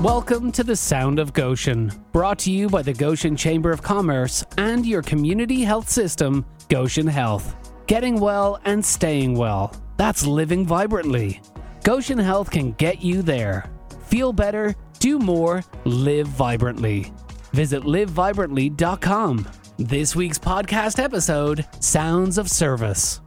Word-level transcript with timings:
Welcome 0.00 0.50
to 0.52 0.64
the 0.64 0.76
Sound 0.76 1.18
of 1.18 1.34
Goshen, 1.34 1.92
brought 2.12 2.38
to 2.38 2.50
you 2.50 2.70
by 2.70 2.80
the 2.80 2.94
Goshen 2.94 3.36
Chamber 3.36 3.70
of 3.70 3.82
Commerce 3.82 4.42
and 4.56 4.86
your 4.86 5.02
community 5.02 5.60
health 5.60 5.90
system, 5.90 6.46
Goshen 6.70 7.06
Health. 7.06 7.54
Getting 7.86 8.18
well 8.18 8.58
and 8.64 8.82
staying 8.82 9.34
well. 9.34 9.76
That's 9.98 10.24
living 10.24 10.64
vibrantly. 10.64 11.42
Goshen 11.84 12.16
Health 12.16 12.50
can 12.50 12.72
get 12.72 13.02
you 13.02 13.20
there. 13.20 13.68
Feel 14.06 14.32
better, 14.32 14.74
do 15.00 15.18
more, 15.18 15.62
live 15.84 16.28
vibrantly. 16.28 17.12
Visit 17.52 17.82
livevibrantly.com. 17.82 19.48
This 19.76 20.16
week's 20.16 20.38
podcast 20.38 20.98
episode 20.98 21.66
Sounds 21.80 22.38
of 22.38 22.48
Service. 22.50 23.20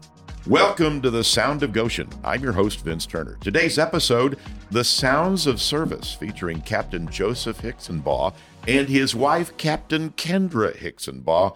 Welcome 0.47 1.01
to 1.03 1.09
the 1.09 1.23
Sound 1.23 1.63
of 1.63 1.71
Goshen. 1.71 2.09
I'm 2.21 2.43
your 2.43 2.51
host, 2.51 2.81
Vince 2.83 3.05
Turner. 3.05 3.37
Today's 3.39 3.77
episode, 3.77 4.37
The 4.73 4.83
Sounds 4.83 5.45
of 5.45 5.61
Service, 5.61 6.15
featuring 6.15 6.61
Captain 6.61 7.07
Joseph 7.07 7.61
Hicksonbaugh 7.61 8.33
and 8.67 8.89
his 8.89 9.13
wife, 9.13 9.55
Captain 9.55 10.09
Kendra 10.09 10.75
Hicksonbaugh, 10.75 11.55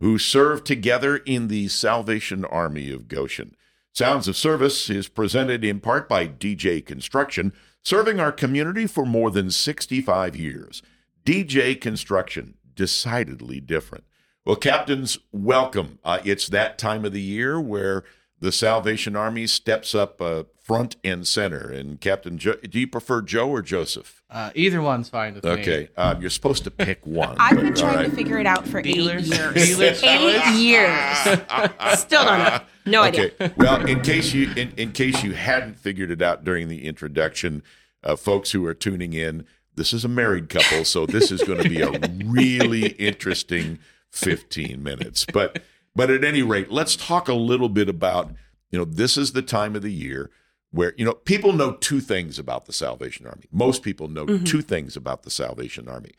who 0.00 0.18
served 0.18 0.66
together 0.66 1.16
in 1.16 1.48
the 1.48 1.68
Salvation 1.68 2.44
Army 2.44 2.90
of 2.90 3.08
Goshen. 3.08 3.56
Sounds 3.94 4.28
of 4.28 4.36
Service 4.36 4.90
is 4.90 5.08
presented 5.08 5.64
in 5.64 5.80
part 5.80 6.10
by 6.10 6.28
DJ 6.28 6.84
Construction, 6.84 7.54
serving 7.82 8.20
our 8.20 8.30
community 8.30 8.86
for 8.86 9.06
more 9.06 9.30
than 9.30 9.50
65 9.50 10.36
years. 10.36 10.82
DJ 11.24 11.80
Construction, 11.80 12.58
decidedly 12.74 13.60
different. 13.60 14.04
Well, 14.44 14.56
captains, 14.56 15.18
welcome. 15.32 16.00
Uh, 16.04 16.18
it's 16.22 16.48
that 16.48 16.76
time 16.76 17.06
of 17.06 17.14
the 17.14 17.22
year 17.22 17.58
where 17.58 18.04
the 18.40 18.52
Salvation 18.52 19.16
Army 19.16 19.46
steps 19.46 19.94
up 19.94 20.20
uh, 20.20 20.42
front 20.62 20.96
and 21.02 21.26
center. 21.26 21.70
And 21.70 22.00
Captain, 22.00 22.38
jo- 22.38 22.56
do 22.68 22.78
you 22.78 22.86
prefer 22.86 23.20
Joe 23.20 23.50
or 23.50 23.62
Joseph? 23.62 24.22
Uh, 24.30 24.50
either 24.54 24.80
one's 24.80 25.08
fine 25.08 25.34
with 25.34 25.44
me. 25.44 25.50
Okay, 25.50 25.88
um, 25.96 26.20
you're 26.20 26.30
supposed 26.30 26.64
to 26.64 26.70
pick 26.70 27.04
one. 27.06 27.36
I've 27.38 27.56
been 27.56 27.74
trying 27.74 27.98
all 27.98 28.04
to 28.04 28.10
figure 28.10 28.38
it 28.38 28.46
out 28.46 28.66
for 28.66 28.80
Dealers? 28.80 29.30
eight 29.30 29.38
years. 29.38 29.54
Dealers' 29.54 30.02
eight 30.02 30.54
years. 30.56 31.98
Still 31.98 32.24
don't 32.24 32.38
know. 32.38 32.60
No 32.86 33.02
idea. 33.02 33.30
Well, 33.56 33.84
in 33.86 34.00
case 34.00 34.32
you 34.32 34.50
in, 34.56 34.72
in 34.76 34.92
case 34.92 35.22
you 35.22 35.32
hadn't 35.32 35.78
figured 35.78 36.10
it 36.10 36.22
out 36.22 36.44
during 36.44 36.68
the 36.68 36.86
introduction, 36.86 37.62
uh, 38.02 38.16
folks 38.16 38.52
who 38.52 38.64
are 38.66 38.74
tuning 38.74 39.12
in, 39.12 39.44
this 39.74 39.92
is 39.92 40.04
a 40.04 40.08
married 40.08 40.48
couple, 40.48 40.84
so 40.84 41.06
this 41.06 41.30
is 41.30 41.42
going 41.42 41.62
to 41.62 41.68
be 41.68 41.80
a 41.80 41.90
really 42.24 42.88
interesting 42.92 43.78
15 44.10 44.82
minutes. 44.82 45.26
But 45.32 45.62
but 45.94 46.10
at 46.10 46.24
any 46.24 46.42
rate, 46.42 46.70
let's 46.72 46.96
talk 46.96 47.28
a 47.28 47.34
little 47.34 47.68
bit 47.68 47.88
about 47.88 48.32
you 48.70 48.78
know 48.78 48.84
this 48.84 49.16
is 49.16 49.32
the 49.32 49.42
time 49.42 49.76
of 49.76 49.82
the 49.82 49.92
year 49.92 50.30
where 50.72 50.94
you 50.96 51.04
know 51.04 51.12
people 51.12 51.52
know 51.52 51.74
two 51.74 52.00
things 52.00 52.38
about 52.38 52.66
the 52.66 52.72
Salvation 52.72 53.26
Army. 53.26 53.44
Most 53.52 53.82
people 53.82 54.08
know 54.08 54.26
two 54.38 54.62
things 54.62 54.96
about 54.96 55.22
the 55.22 55.30
Salvation 55.30 55.88
Army. 55.88 56.12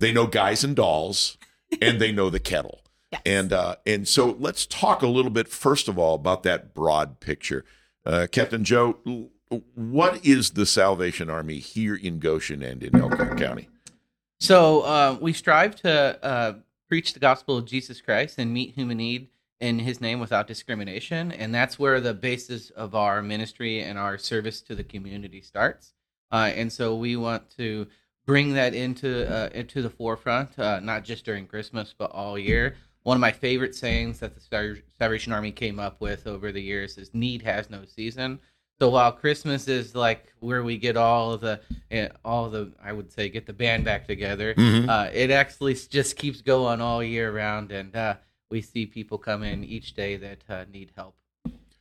They 0.00 0.12
know 0.12 0.26
guys 0.26 0.64
and 0.64 0.74
dolls, 0.74 1.38
and 1.80 2.00
they 2.00 2.10
know 2.12 2.30
the 2.30 2.40
kettle. 2.40 2.80
Yes. 3.10 3.22
And 3.24 3.54
uh, 3.54 3.76
and 3.86 4.06
so 4.06 4.36
let's 4.38 4.66
talk 4.66 5.00
a 5.00 5.06
little 5.06 5.30
bit 5.30 5.48
first 5.48 5.88
of 5.88 5.98
all 5.98 6.14
about 6.14 6.42
that 6.42 6.74
broad 6.74 7.20
picture, 7.20 7.64
uh, 8.04 8.26
Captain 8.30 8.64
Joe. 8.64 8.98
What 9.74 10.26
is 10.26 10.50
the 10.50 10.66
Salvation 10.66 11.30
Army 11.30 11.58
here 11.58 11.94
in 11.94 12.18
Goshen 12.18 12.62
and 12.62 12.82
in 12.82 12.94
Elkhart 13.00 13.38
County? 13.38 13.70
So 14.40 14.82
uh, 14.82 15.16
we 15.22 15.32
strive 15.32 15.74
to 15.76 16.22
uh, 16.22 16.54
preach 16.86 17.14
the 17.14 17.18
gospel 17.18 17.56
of 17.56 17.64
Jesus 17.64 18.02
Christ 18.02 18.36
and 18.36 18.52
meet 18.52 18.74
human 18.74 18.98
need 18.98 19.28
in 19.60 19.78
His 19.80 20.00
name 20.00 20.20
without 20.20 20.46
discrimination, 20.46 21.32
and 21.32 21.54
that's 21.54 21.78
where 21.78 22.00
the 22.00 22.14
basis 22.14 22.70
of 22.70 22.94
our 22.94 23.22
ministry 23.22 23.80
and 23.80 23.98
our 23.98 24.16
service 24.18 24.60
to 24.62 24.74
the 24.74 24.84
community 24.84 25.40
starts. 25.40 25.94
Uh, 26.30 26.50
and 26.54 26.72
so 26.72 26.94
we 26.94 27.16
want 27.16 27.50
to 27.56 27.86
bring 28.26 28.52
that 28.54 28.74
into 28.74 29.26
uh, 29.32 29.48
into 29.54 29.82
the 29.82 29.90
forefront, 29.90 30.58
uh, 30.58 30.78
not 30.80 31.04
just 31.04 31.24
during 31.24 31.46
Christmas, 31.46 31.94
but 31.96 32.10
all 32.12 32.38
year. 32.38 32.76
One 33.02 33.16
of 33.16 33.20
my 33.20 33.32
favorite 33.32 33.74
sayings 33.74 34.20
that 34.20 34.34
the 34.34 34.84
Salvation 34.98 35.32
Army 35.32 35.50
came 35.52 35.78
up 35.80 36.00
with 36.00 36.26
over 36.26 36.52
the 36.52 36.60
years 36.62 36.98
is 36.98 37.14
"Need 37.14 37.42
has 37.42 37.70
no 37.70 37.84
season." 37.86 38.38
So 38.78 38.90
while 38.90 39.10
Christmas 39.10 39.66
is 39.66 39.96
like 39.96 40.32
where 40.38 40.62
we 40.62 40.76
get 40.78 40.96
all 40.96 41.32
of 41.32 41.40
the, 41.40 41.60
eh, 41.90 42.08
all 42.24 42.48
the, 42.48 42.70
I 42.80 42.92
would 42.92 43.10
say, 43.10 43.28
get 43.28 43.44
the 43.44 43.52
band 43.52 43.84
back 43.84 44.06
together, 44.06 44.54
Mhm. 44.54 44.88
uh, 44.88 45.10
it 45.12 45.32
actually 45.32 45.74
just 45.74 46.14
keeps 46.16 46.42
going 46.42 46.80
all 46.80 47.02
year 47.02 47.32
round, 47.32 47.72
and 47.72 47.96
uh, 47.96 48.14
we 48.50 48.62
see 48.62 48.86
people 48.86 49.18
come 49.18 49.42
in 49.42 49.64
each 49.64 49.94
day 49.94 50.16
that 50.16 50.38
uh, 50.48 50.64
need 50.72 50.92
help. 50.96 51.14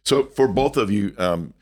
So 0.04 0.26
for 0.26 0.48
both 0.48 0.78
of 0.78 0.92
you, 0.92 1.14
um, 1.18 1.54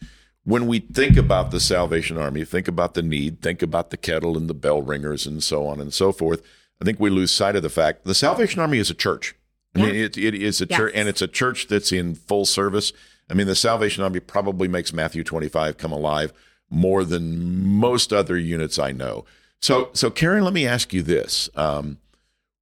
when 0.43 0.67
we 0.67 0.79
think 0.79 1.17
about 1.17 1.51
the 1.51 1.59
Salvation 1.59 2.17
Army, 2.17 2.45
think 2.45 2.67
about 2.67 2.93
the 2.93 3.01
need, 3.01 3.41
think 3.41 3.61
about 3.61 3.89
the 3.89 3.97
kettle 3.97 4.37
and 4.37 4.49
the 4.49 4.53
bell 4.53 4.81
ringers 4.81 5.25
and 5.25 5.43
so 5.43 5.65
on 5.65 5.79
and 5.79 5.93
so 5.93 6.11
forth. 6.11 6.41
I 6.81 6.85
think 6.85 6.99
we 6.99 7.09
lose 7.09 7.31
sight 7.31 7.55
of 7.55 7.63
the 7.63 7.69
fact 7.69 8.05
the 8.05 8.15
Salvation 8.15 8.61
Army 8.61 8.77
is 8.77 8.89
a 8.89 8.95
church. 8.95 9.35
I 9.73 9.79
mean, 9.79 9.95
it, 9.95 10.17
it 10.17 10.33
is 10.33 10.61
a 10.61 10.65
church, 10.65 10.93
and 10.95 11.09
it's 11.09 11.21
a 11.21 11.27
church 11.27 11.67
that's 11.67 11.91
in 11.91 12.15
full 12.15 12.45
service. 12.45 12.93
I 13.29 13.33
mean, 13.33 13.45
the 13.45 13.55
Salvation 13.55 14.05
Army 14.05 14.21
probably 14.21 14.69
makes 14.69 14.93
Matthew 14.93 15.21
25 15.21 15.77
come 15.77 15.91
alive 15.91 16.31
more 16.69 17.03
than 17.03 17.65
most 17.65 18.13
other 18.13 18.37
units 18.37 18.79
I 18.79 18.93
know. 18.93 19.25
So, 19.59 19.89
so 19.91 20.09
Karen, 20.09 20.45
let 20.45 20.53
me 20.53 20.65
ask 20.65 20.93
you 20.93 21.01
this: 21.01 21.49
um, 21.55 21.97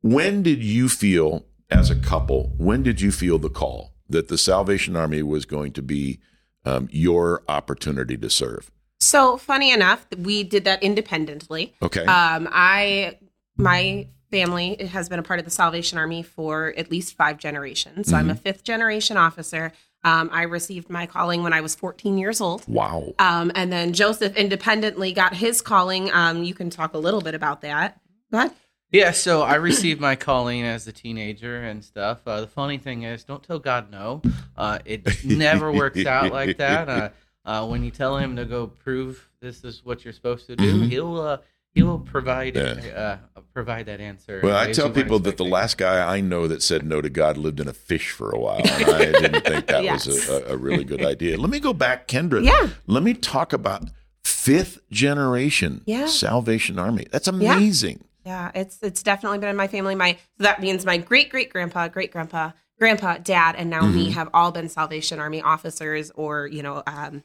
When 0.02 0.42
did 0.42 0.64
you 0.64 0.90
feel, 0.90 1.46
as 1.74 1.90
a 1.90 1.96
couple, 1.96 2.54
when 2.58 2.84
did 2.84 3.02
you 3.02 3.12
feel 3.12 3.40
the 3.40 3.50
call 3.50 3.94
that 4.08 4.28
the 4.28 4.38
Salvation 4.38 4.96
Army 4.96 5.24
was 5.24 5.46
going 5.46 5.72
to 5.74 5.82
be 5.82 6.20
um, 6.66 6.88
your 6.92 7.44
opportunity 7.48 8.16
to 8.18 8.30
serve? 8.30 8.72
So 9.00 9.38
funny 9.38 9.72
enough, 9.72 10.06
we 10.18 10.44
did 10.44 10.64
that 10.66 10.82
independently. 10.84 11.76
Okay. 11.82 12.06
Um, 12.06 12.48
I 12.52 13.18
my 13.58 14.08
family 14.32 14.86
has 14.86 15.10
been 15.10 15.20
a 15.20 15.24
part 15.24 15.40
of 15.40 15.46
the 15.46 15.52
Salvation 15.52 15.98
Army 15.98 16.24
for 16.24 16.74
at 16.78 16.90
least 16.90 17.16
five 17.16 17.38
generations. 17.38 18.10
So 18.10 18.18
I'm 18.18 18.30
a 18.30 18.36
fifth 18.36 18.64
generation 18.64 19.18
officer. 19.18 19.74
Um, 20.04 20.30
I 20.34 20.44
received 20.44 20.90
my 20.90 21.06
calling 21.06 21.44
when 21.44 21.54
I 21.54 21.62
was 21.62 21.76
14 21.76 22.18
years 22.18 22.42
old. 22.42 22.68
wow. 22.68 23.14
Um, 23.20 23.52
and 23.56 23.72
then 23.72 23.94
Joseph 23.94 24.36
independently 24.36 25.14
got 25.14 25.36
his 25.36 25.62
calling. 25.62 26.12
Um, 26.12 26.44
you 26.44 26.54
can 26.54 26.70
talk 26.70 26.94
a 26.94 26.98
little 26.98 27.22
bit 27.22 27.36
about 27.36 27.62
that. 27.62 28.02
Go 28.32 28.40
ahead. 28.40 28.52
Yeah, 28.94 29.12
so 29.12 29.42
I 29.42 29.56
received 29.56 30.00
my 30.00 30.16
calling 30.16 30.62
as 30.64 30.88
a 30.88 30.92
teenager 30.94 31.64
and 31.64 31.84
stuff. 31.84 32.20
Uh, 32.28 32.42
the 32.42 32.48
funny 32.48 32.78
thing 32.78 33.04
is, 33.04 33.24
don't 33.24 33.42
tell 33.44 33.58
God 33.60 33.92
no. 33.92 34.22
Uh, 34.56 34.80
it 34.86 35.26
never 35.26 35.72
works 35.72 36.06
out 36.06 36.32
like 36.32 36.58
that. 36.58 36.88
Uh, 36.88 37.10
uh, 37.44 37.66
when 37.68 37.84
you 37.84 37.90
tell 37.92 38.18
Him 38.18 38.36
to 38.38 38.46
go 38.46 38.68
prove 38.68 39.28
this 39.42 39.64
is 39.64 39.84
what 39.84 40.06
you're 40.06 40.14
supposed 40.14 40.46
to 40.48 40.56
do, 40.56 40.76
Mhm. 40.84 40.90
He'll 40.90 41.20
uh, 41.20 41.38
He'll 41.76 41.98
provide 41.98 42.56
Yeah. 42.56 43.18
uh, 43.36 43.42
provide 43.52 43.88
that 43.88 44.00
answer. 44.00 44.40
Well, 44.44 44.56
I 44.56 44.72
tell 44.74 44.92
people 44.92 45.18
that 45.22 45.38
the 45.38 45.44
last 45.44 45.80
guy 45.80 46.08
I 46.16 46.22
know 46.22 46.48
that 46.48 46.62
said 46.62 46.86
no 46.86 47.02
to 47.02 47.10
God 47.10 47.36
lived 47.36 47.60
in 47.60 47.68
a 47.68 47.74
fish 47.74 48.12
for 48.12 48.30
a 48.30 48.38
while, 48.40 48.62
and 48.64 48.86
I 48.92 49.06
didn't 49.12 49.44
think 49.44 49.66
that 49.66 49.84
was 49.84 50.06
Yes. 50.06 50.30
a, 50.30 50.34
a, 50.52 50.54
a 50.54 50.58
really 50.58 50.84
good 50.84 51.04
idea. 51.04 51.36
Let 51.40 51.50
me 51.50 51.60
go 51.60 51.74
back, 51.74 52.08
Kendra. 52.08 52.46
Yeah. 52.46 52.70
Let 52.86 53.02
me 53.02 53.16
talk 53.16 53.54
about 53.54 53.90
fifth 54.24 54.82
generation 54.92 55.82
Yeah. 55.88 56.06
Salvation 56.06 56.78
Army. 56.78 57.08
That's 57.12 57.28
amazing. 57.28 58.02
Yeah, 58.02 58.08
it's 58.26 58.80
it's 58.82 59.04
definitely 59.04 59.40
been 59.40 59.50
in 59.50 59.56
my 59.56 59.68
family. 59.68 59.96
My 59.96 60.14
so 60.38 60.44
that 60.44 60.62
means 60.62 60.86
my 60.86 60.98
great 60.98 61.30
great 61.30 61.52
grandpa, 61.52 61.88
great 61.88 62.12
grandpa, 62.12 62.52
grandpa, 62.80 63.18
dad, 63.18 63.56
and 63.58 63.70
now 63.70 63.86
me 63.86 64.12
have 64.12 64.30
all 64.34 64.52
been 64.52 64.70
Salvation 64.70 65.20
Army 65.20 65.42
officers, 65.42 66.12
or 66.12 66.48
you 66.48 66.64
know, 66.64 66.84
um, 66.88 67.24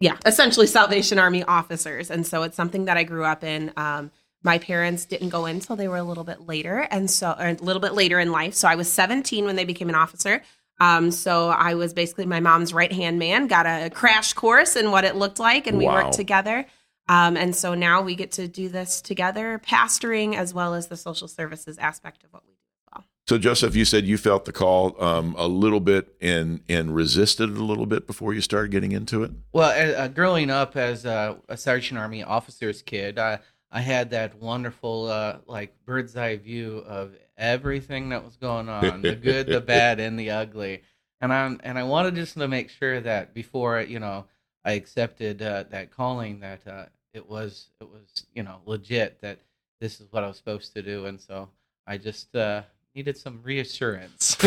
yeah, 0.00 0.16
essentially 0.24 0.66
Salvation 0.66 1.18
Army 1.18 1.42
officers. 1.44 2.10
And 2.10 2.26
so 2.26 2.42
it's 2.42 2.56
something 2.56 2.84
that 2.86 2.96
I 2.96 3.04
grew 3.04 3.24
up 3.24 3.42
in. 3.44 3.72
Um, 3.76 4.10
my 4.44 4.58
parents 4.58 5.04
didn't 5.04 5.30
go 5.30 5.46
in 5.46 5.56
until 5.56 5.74
they 5.76 5.88
were 5.88 5.96
a 5.96 6.04
little 6.04 6.24
bit 6.24 6.42
later, 6.46 6.86
and 6.90 7.10
so 7.10 7.34
or 7.38 7.48
a 7.48 7.54
little 7.54 7.80
bit 7.80 7.94
later 7.94 8.20
in 8.20 8.30
life. 8.30 8.54
So 8.54 8.68
I 8.68 8.76
was 8.76 8.90
17 8.90 9.44
when 9.44 9.56
they 9.56 9.64
became 9.64 9.88
an 9.88 9.94
officer. 9.94 10.42
Um, 10.80 11.10
so 11.10 11.48
I 11.48 11.74
was 11.74 11.92
basically 11.92 12.26
my 12.26 12.38
mom's 12.38 12.72
right 12.72 12.92
hand 12.92 13.18
man. 13.18 13.48
Got 13.48 13.66
a 13.66 13.90
crash 13.90 14.32
course 14.34 14.76
in 14.76 14.92
what 14.92 15.04
it 15.04 15.16
looked 15.16 15.40
like, 15.40 15.66
and 15.66 15.76
we 15.76 15.86
Wow. 15.86 16.04
worked 16.04 16.14
together. 16.14 16.66
Um, 17.08 17.36
and 17.36 17.56
so 17.56 17.74
now 17.74 18.02
we 18.02 18.14
get 18.14 18.32
to 18.32 18.46
do 18.46 18.68
this 18.68 19.00
together, 19.00 19.60
pastoring 19.66 20.34
as 20.34 20.52
well 20.52 20.74
as 20.74 20.88
the 20.88 20.96
social 20.96 21.28
services 21.28 21.78
aspect 21.78 22.22
of 22.24 22.32
what 22.32 22.42
we 22.46 22.52
do. 22.52 22.58
As 22.58 22.92
well. 22.92 23.04
So, 23.26 23.38
Joseph, 23.38 23.74
you 23.74 23.84
said 23.84 24.06
you 24.06 24.18
felt 24.18 24.44
the 24.44 24.52
call 24.52 25.02
um, 25.02 25.34
a 25.38 25.46
little 25.46 25.80
bit 25.80 26.14
and 26.20 26.60
and 26.68 26.94
resisted 26.94 27.50
it 27.50 27.56
a 27.56 27.64
little 27.64 27.86
bit 27.86 28.06
before 28.06 28.34
you 28.34 28.40
started 28.40 28.70
getting 28.70 28.92
into 28.92 29.22
it. 29.22 29.30
Well, 29.52 29.70
uh, 29.70 30.02
uh, 30.04 30.08
growing 30.08 30.50
up 30.50 30.76
as 30.76 31.04
a, 31.04 31.38
a 31.48 31.56
Salvation 31.56 31.96
Army 31.96 32.22
officer's 32.22 32.82
kid, 32.82 33.18
I 33.18 33.40
I 33.70 33.80
had 33.80 34.10
that 34.10 34.40
wonderful 34.40 35.06
uh, 35.06 35.38
like 35.46 35.74
bird's 35.84 36.16
eye 36.16 36.36
view 36.36 36.84
of 36.86 37.14
everything 37.36 38.10
that 38.10 38.24
was 38.24 38.36
going 38.36 38.68
on, 38.68 39.02
the 39.02 39.14
good, 39.14 39.46
the 39.46 39.60
bad, 39.62 40.00
and 40.00 40.18
the 40.18 40.30
ugly. 40.30 40.82
And 41.20 41.32
I 41.32 41.56
and 41.62 41.78
I 41.78 41.84
wanted 41.84 42.14
just 42.16 42.34
to 42.34 42.48
make 42.48 42.68
sure 42.68 43.00
that 43.00 43.32
before 43.32 43.80
you 43.80 43.98
know 43.98 44.26
I 44.64 44.72
accepted 44.72 45.42
uh, 45.42 45.64
that 45.70 45.90
calling 45.90 46.40
that 46.40 46.66
uh, 46.66 46.86
it 47.14 47.28
was 47.28 47.68
it 47.80 47.88
was 47.88 48.26
you 48.34 48.42
know 48.42 48.60
legit 48.66 49.20
that 49.22 49.38
this 49.80 50.00
is 50.00 50.08
what 50.10 50.24
I 50.24 50.28
was 50.28 50.36
supposed 50.36 50.74
to 50.74 50.82
do, 50.82 51.06
and 51.06 51.20
so 51.20 51.48
I 51.86 51.98
just 51.98 52.34
uh, 52.34 52.62
needed 52.94 53.16
some 53.16 53.40
reassurance. 53.42 54.36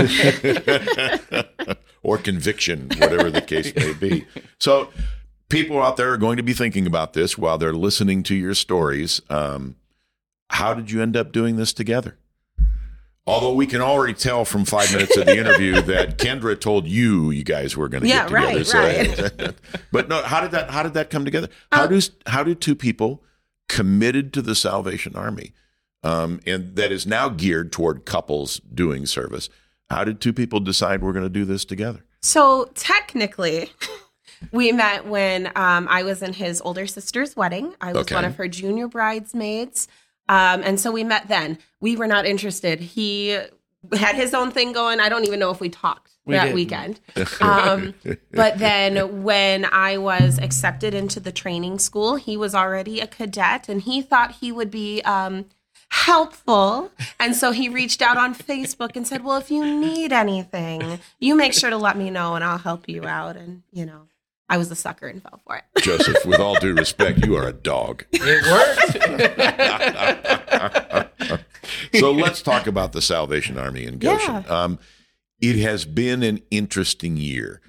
or 2.04 2.18
conviction, 2.18 2.90
whatever 2.98 3.30
the 3.30 3.42
case 3.42 3.74
may 3.76 3.94
be. 3.94 4.26
So, 4.60 4.90
people 5.50 5.82
out 5.82 5.98
there 5.98 6.12
are 6.14 6.18
going 6.18 6.38
to 6.38 6.44
be 6.44 6.54
thinking 6.54 6.88
about 6.88 7.14
this 7.14 7.38
while 7.38 7.58
they're 7.58 7.74
listening 7.74 8.24
to 8.24 8.36
your 8.36 8.54
stories. 8.54 9.22
Um, 9.30 9.76
how 10.50 10.74
did 10.74 10.92
you 10.92 11.02
end 11.02 11.16
up 11.16 11.32
doing 11.32 11.56
this 11.56 11.74
together? 11.74 12.18
Although 13.28 13.54
we 13.54 13.68
can 13.68 13.82
already 13.82 14.14
tell 14.16 14.46
from 14.46 14.66
five 14.66 14.92
minutes 14.92 15.16
of 15.16 15.28
the 15.28 15.38
interview 15.38 15.80
that 15.84 16.18
Kendra 16.18 16.60
told 16.60 16.88
you 16.88 17.30
you 17.30 17.44
guys 17.44 17.78
were 17.78 17.88
going 17.88 18.02
to 18.04 18.10
Yeah, 18.10 18.28
get 18.28 18.66
together. 18.66 19.32
right, 19.38 19.54
but 19.92 20.10
no, 20.10 20.24
how 20.24 20.42
did 20.42 20.52
that 20.52 20.72
how 20.72 20.82
did 20.84 20.96
that 20.96 21.10
come 21.12 21.24
together? 21.24 21.48
How 21.72 21.86
do 21.88 22.00
how 22.26 22.44
do 22.44 22.56
two 22.56 22.76
people 22.76 23.24
committed 23.70 24.34
to 24.34 24.42
the 24.42 24.56
Salvation 24.56 25.16
Army, 25.16 25.54
um, 26.04 26.40
and 26.48 26.76
that 26.76 26.92
is 26.92 27.06
now 27.06 27.30
geared 27.30 27.72
toward 27.72 28.06
couples 28.06 28.60
doing 28.74 29.06
service? 29.06 29.50
How 29.90 30.04
did 30.04 30.20
two 30.20 30.34
people 30.34 30.60
decide 30.60 31.04
we're 31.04 31.14
going 31.14 31.26
to 31.26 31.30
do 31.30 31.46
this 31.46 31.64
together? 31.64 32.04
So 32.22 32.72
technically, 32.76 33.70
we 34.52 34.72
met 34.72 35.06
when 35.06 35.48
um, 35.56 35.88
I 35.90 36.04
was 36.04 36.24
in 36.24 36.34
his 36.34 36.60
older 36.62 36.88
sister's 36.88 37.36
wedding. 37.36 37.76
I 37.82 37.94
was 37.94 38.02
Okay. 38.04 38.16
one 38.16 38.26
of 38.26 38.36
her 38.38 38.48
junior 38.48 38.88
bridesmaids. 38.88 39.88
Um, 40.32 40.62
and 40.64 40.80
so 40.80 40.92
we 40.92 41.04
met 41.04 41.28
then. 41.28 41.58
We 41.82 41.96
were 41.96 42.08
not 42.08 42.26
interested. 42.26 42.80
He 42.80 43.38
had 43.94 44.16
his 44.16 44.34
own 44.34 44.52
thing 44.52 44.72
going. 44.72 45.00
I 45.00 45.10
don't 45.10 45.26
even 45.26 45.40
know 45.40 45.52
if 45.52 45.60
we 45.60 45.68
talked 45.70 46.12
We 46.26 46.36
that 46.36 46.44
didn't. 46.44 46.56
weekend. 46.56 47.00
Um, 47.42 47.94
but 48.32 48.58
then 48.60 49.24
when 49.24 49.66
I 49.66 49.98
was 49.98 50.38
accepted 50.40 50.94
into 50.94 51.20
the 51.20 51.32
training 51.32 51.80
school, 51.80 52.16
he 52.16 52.38
was 52.38 52.54
already 52.56 53.00
a 53.02 53.08
cadet 53.08 53.68
and 53.68 53.82
he 53.82 54.02
thought 54.02 54.36
he 54.44 54.52
would 54.52 54.72
be 54.72 55.02
um, 55.02 55.46
helpful. 55.90 56.92
And 57.20 57.36
so 57.36 57.52
he 57.52 57.68
reached 57.70 58.02
out 58.02 58.18
on 58.18 58.34
Facebook 58.36 58.96
and 58.96 59.06
said, 59.08 59.24
Well, 59.24 59.38
if 59.38 59.52
you 59.52 59.64
need 59.66 60.14
anything, 60.14 61.00
you 61.20 61.36
make 61.36 61.54
sure 61.54 61.70
to 61.70 61.78
let 61.78 61.98
me 61.98 62.10
know 62.10 62.36
and 62.36 62.44
I'll 62.44 62.58
help 62.58 62.88
you 62.88 63.06
out. 63.06 63.36
And, 63.38 63.64
you 63.72 63.86
know, 63.86 64.04
I 64.52 64.58
was 64.58 64.70
a 64.70 64.76
sucker 64.76 65.08
and 65.08 65.24
fell 65.24 65.40
for 65.48 65.56
it. 65.56 65.64
Joseph, 65.82 66.26
with 66.26 66.42
all 66.42 66.56
due 66.56 66.76
respect, 66.76 67.26
you 67.26 67.38
are 67.38 67.48
a 67.48 67.54
dog. 67.54 68.04
It 68.12 68.22
worked. 71.02 71.96
so 71.96 72.12
let's 72.12 72.42
talk 72.42 72.68
about 72.68 72.92
the 72.92 73.02
Salvation 73.02 73.58
Army 73.58 73.86
in 73.86 73.98
Goshen. 73.98 74.44
Um, 74.50 74.78
it 75.40 75.56
has 75.60 75.86
been 75.86 76.22
an 76.22 76.42
interesting 76.52 77.16
year. 77.16 77.62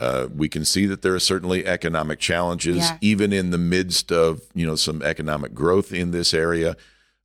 Uh, 0.00 0.28
we 0.34 0.48
can 0.48 0.64
see 0.64 0.86
that 0.86 1.02
there 1.02 1.14
are 1.14 1.20
certainly 1.20 1.66
economic 1.66 2.18
challenges, 2.18 2.78
Yeah. 2.78 2.96
even 3.02 3.30
in 3.34 3.50
the 3.50 3.58
midst 3.58 4.10
of 4.10 4.40
you 4.54 4.66
know 4.66 4.74
some 4.74 5.02
economic 5.02 5.52
growth 5.52 5.92
in 5.92 6.12
this 6.12 6.32
area. 6.32 6.78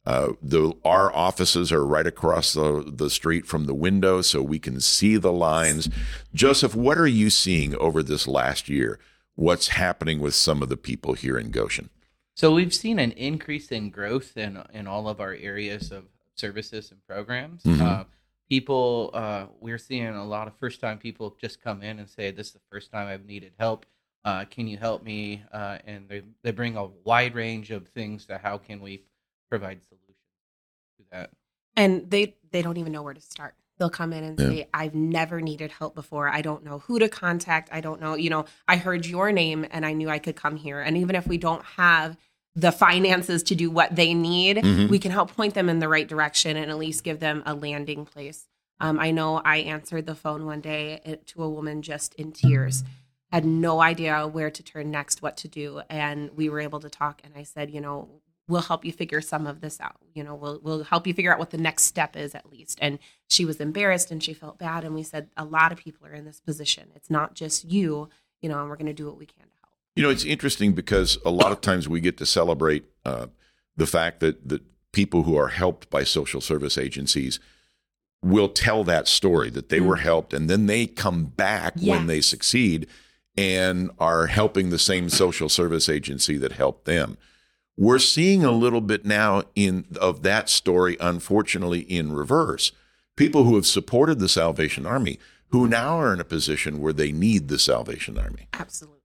Uh, 0.08 0.32
the 0.42 0.72
our 0.86 1.14
offices 1.14 1.70
are 1.70 1.86
right 1.86 2.08
across 2.08 2.54
the 2.54 2.82
the 2.88 3.10
street 3.10 3.46
from 3.46 3.66
the 3.66 3.74
window, 3.74 4.22
so 4.22 4.42
we 4.42 4.58
can 4.58 4.80
see 4.80 5.18
the 5.18 5.34
lines. 5.34 5.90
Joseph, 6.34 6.74
what 6.74 6.98
are 6.98 7.08
you 7.08 7.30
seeing 7.30 7.76
over 7.76 8.02
this 8.02 8.26
last 8.26 8.70
year? 8.70 9.00
What's 9.36 9.68
happening 9.68 10.20
with 10.20 10.34
some 10.34 10.64
of 10.64 10.70
the 10.70 10.78
people 10.78 11.14
here 11.14 11.38
in 11.38 11.52
Goshen? 11.52 11.90
So 12.36 12.54
we've 12.54 12.74
seen 12.74 13.00
an 13.00 13.12
increase 13.12 13.70
in 13.70 13.90
growth 13.90 14.38
in 14.38 14.64
in 14.74 14.88
all 14.88 15.10
of 15.10 15.20
our 15.20 15.34
areas 15.34 15.92
of 15.92 16.06
services 16.36 16.90
and 16.90 17.06
programs. 17.06 17.64
Mhm. 17.64 17.82
Uh, 17.82 18.04
people, 18.48 19.10
uh, 19.14 19.48
we're 19.60 19.78
seeing 19.78 20.08
a 20.08 20.26
lot 20.26 20.48
of 20.48 20.56
first 20.56 20.80
time 20.80 21.00
people 21.00 21.36
just 21.42 21.62
come 21.62 21.84
in 21.84 22.00
and 22.00 22.10
say, 22.10 22.32
"This 22.32 22.48
is 22.48 22.54
the 22.54 22.62
first 22.72 22.92
time 22.92 23.10
I've 23.10 23.26
needed 23.26 23.52
help. 23.60 23.86
Uh, 24.24 24.46
can 24.46 24.68
you 24.68 24.78
help 24.78 25.04
me?" 25.04 25.44
Uh, 25.52 25.80
and 25.86 26.08
they 26.08 26.22
they 26.44 26.52
bring 26.52 26.78
a 26.78 26.86
wide 27.04 27.36
range 27.36 27.72
of 27.72 27.90
things 27.90 28.26
to 28.28 28.38
how 28.38 28.58
can 28.58 28.80
we 28.80 29.04
provide 29.50 29.80
solutions 29.88 30.18
to 30.98 31.04
that. 31.12 31.30
And 31.76 32.10
they, 32.10 32.36
they 32.52 32.62
don't 32.62 32.78
even 32.78 32.92
know 32.92 33.04
where 33.04 33.14
to 33.14 33.22
start. 33.22 33.56
They'll 33.78 33.90
come 33.90 34.12
in 34.14 34.24
and 34.24 34.40
Yeah. 34.40 34.50
say, 34.50 34.68
I've 34.74 34.96
never 34.96 35.40
needed 35.42 35.72
help 35.72 35.94
before. 35.94 36.28
I 36.30 36.42
don't 36.42 36.64
know 36.64 36.80
who 36.80 36.98
to 37.00 37.08
contact. 37.08 37.70
I 37.72 37.80
don't 37.82 38.02
know, 38.02 38.16
you 38.16 38.30
know, 38.32 38.46
I 38.68 38.78
heard 38.78 39.06
your 39.06 39.32
name 39.32 39.66
and 39.70 39.86
I 39.86 39.94
knew 39.94 40.10
I 40.10 40.18
could 40.20 40.36
come 40.36 40.56
here. 40.56 40.82
And 40.82 40.98
even 40.98 41.16
if 41.16 41.28
we 41.28 41.38
don't 41.38 41.64
have 41.64 42.18
the 42.56 42.72
finances 42.72 43.44
to 43.44 43.54
do 43.56 43.70
what 43.70 43.96
they 43.96 44.16
need, 44.16 44.58
Mhm. 44.58 44.90
we 44.90 44.98
can 44.98 45.12
help 45.12 45.32
point 45.36 45.54
them 45.54 45.70
in 45.70 45.78
the 45.78 45.88
right 45.88 46.08
direction 46.08 46.58
and 46.58 46.72
at 46.72 46.78
least 46.80 47.04
give 47.04 47.20
them 47.20 47.44
a 47.46 47.54
landing 47.54 48.04
place. 48.06 48.48
Um, 48.80 49.00
I 49.00 49.12
know 49.12 49.38
I 49.46 49.58
answered 49.58 50.08
the 50.08 50.16
phone 50.16 50.46
one 50.46 50.62
day 50.62 51.00
uh, 51.06 51.16
to 51.28 51.44
a 51.44 51.50
woman 51.50 51.84
just 51.84 52.16
in 52.16 52.32
tears, 52.32 52.84
had 53.32 53.46
no 53.46 53.80
idea 53.82 54.26
where 54.28 54.50
to 54.50 54.64
turn 54.64 54.90
next, 54.90 55.22
what 55.22 55.38
to 55.38 55.48
do. 55.48 55.82
And 55.88 56.32
we 56.36 56.50
were 56.50 56.60
able 56.60 56.80
to 56.80 56.90
talk. 56.90 57.22
And 57.24 57.34
I 57.36 57.44
said, 57.44 57.70
you 57.70 57.82
know, 57.82 58.22
we'll 58.48 58.62
help 58.62 58.86
you 58.86 58.92
figure 58.92 59.22
some 59.22 59.46
of 59.46 59.62
this 59.62 59.80
out. 59.82 59.98
You 60.14 60.24
know, 60.24 60.36
we'll, 60.36 60.60
we'll 60.64 60.84
help 60.84 61.06
you 61.06 61.14
figure 61.14 61.32
out 61.32 61.40
what 61.40 61.50
the 61.50 61.58
next 61.58 61.84
step 61.84 62.16
is 62.16 62.34
at 62.34 62.50
least. 62.52 62.80
And 62.82 63.00
she 63.30 63.46
was 63.46 63.60
embarrassed 63.60 64.12
and 64.12 64.24
she 64.24 64.34
felt 64.34 64.58
bad. 64.58 64.84
And 64.84 64.96
we 64.96 65.04
said, 65.04 65.30
a 65.36 65.46
lot 65.46 65.72
of 65.72 65.78
people 65.78 66.08
are 66.08 66.14
in 66.14 66.26
this 66.26 66.40
position. 66.40 66.90
It's 66.96 67.10
not 67.10 67.34
just 67.34 67.66
you, 67.66 68.10
you 68.42 68.50
know, 68.50 68.60
and 68.60 68.70
we're 68.70 68.78
going 68.78 68.88
to 68.88 68.94
do 68.94 69.06
what 69.06 69.18
we 69.18 69.26
can 69.26 69.44
to 69.44 69.52
help. 69.62 69.74
You 69.96 70.04
know, 70.04 70.10
it's 70.10 70.26
interesting 70.26 70.74
because 70.74 71.18
a 71.26 71.32
lot 71.32 71.52
of 71.52 71.62
times 71.62 71.90
we 71.90 72.00
get 72.00 72.18
to 72.18 72.26
celebrate 72.26 72.86
uh, 73.04 73.28
the 73.76 73.88
fact 73.88 74.20
that 74.22 74.48
that 74.48 74.62
people 74.92 75.24
who 75.24 75.36
are 75.38 75.50
helped 75.50 75.90
by 75.90 76.04
social 76.04 76.42
service 76.42 76.78
agencies 76.78 77.40
will 78.24 78.50
tell 78.50 78.84
that 78.84 79.08
story 79.08 79.50
that 79.52 79.70
they 79.70 79.80
were 79.80 79.98
helped, 79.98 80.34
and 80.34 80.50
then 80.50 80.66
they 80.66 80.88
come 80.88 81.26
back 81.26 81.76
when 81.80 82.08
they 82.08 82.20
succeed 82.20 82.88
and 83.38 83.92
are 84.00 84.26
helping 84.26 84.72
the 84.72 84.80
same 84.80 85.10
social 85.10 85.50
service 85.50 85.88
agency 85.88 86.38
that 86.38 86.54
helped 86.54 86.86
them. 86.86 87.18
We're 87.78 88.00
seeing 88.00 88.44
a 88.44 88.52
little 88.52 88.82
bit 88.82 89.06
now 89.06 89.44
in 89.56 89.86
of 90.02 90.24
that 90.24 90.50
story, 90.50 90.98
unfortunately, 91.00 91.82
in 91.82 92.12
reverse. 92.12 92.72
People 93.16 93.44
who 93.44 93.56
have 93.56 93.66
supported 93.68 94.20
the 94.20 94.30
Salvation 94.30 94.86
Army 94.86 95.20
who 95.50 95.68
now 95.68 95.98
are 95.98 96.14
in 96.14 96.20
a 96.20 96.26
position 96.26 96.82
where 96.82 96.92
they 96.92 97.12
need 97.12 97.48
the 97.48 97.58
Salvation 97.60 98.18
Army. 98.18 98.48
Absolutely. 98.54 99.00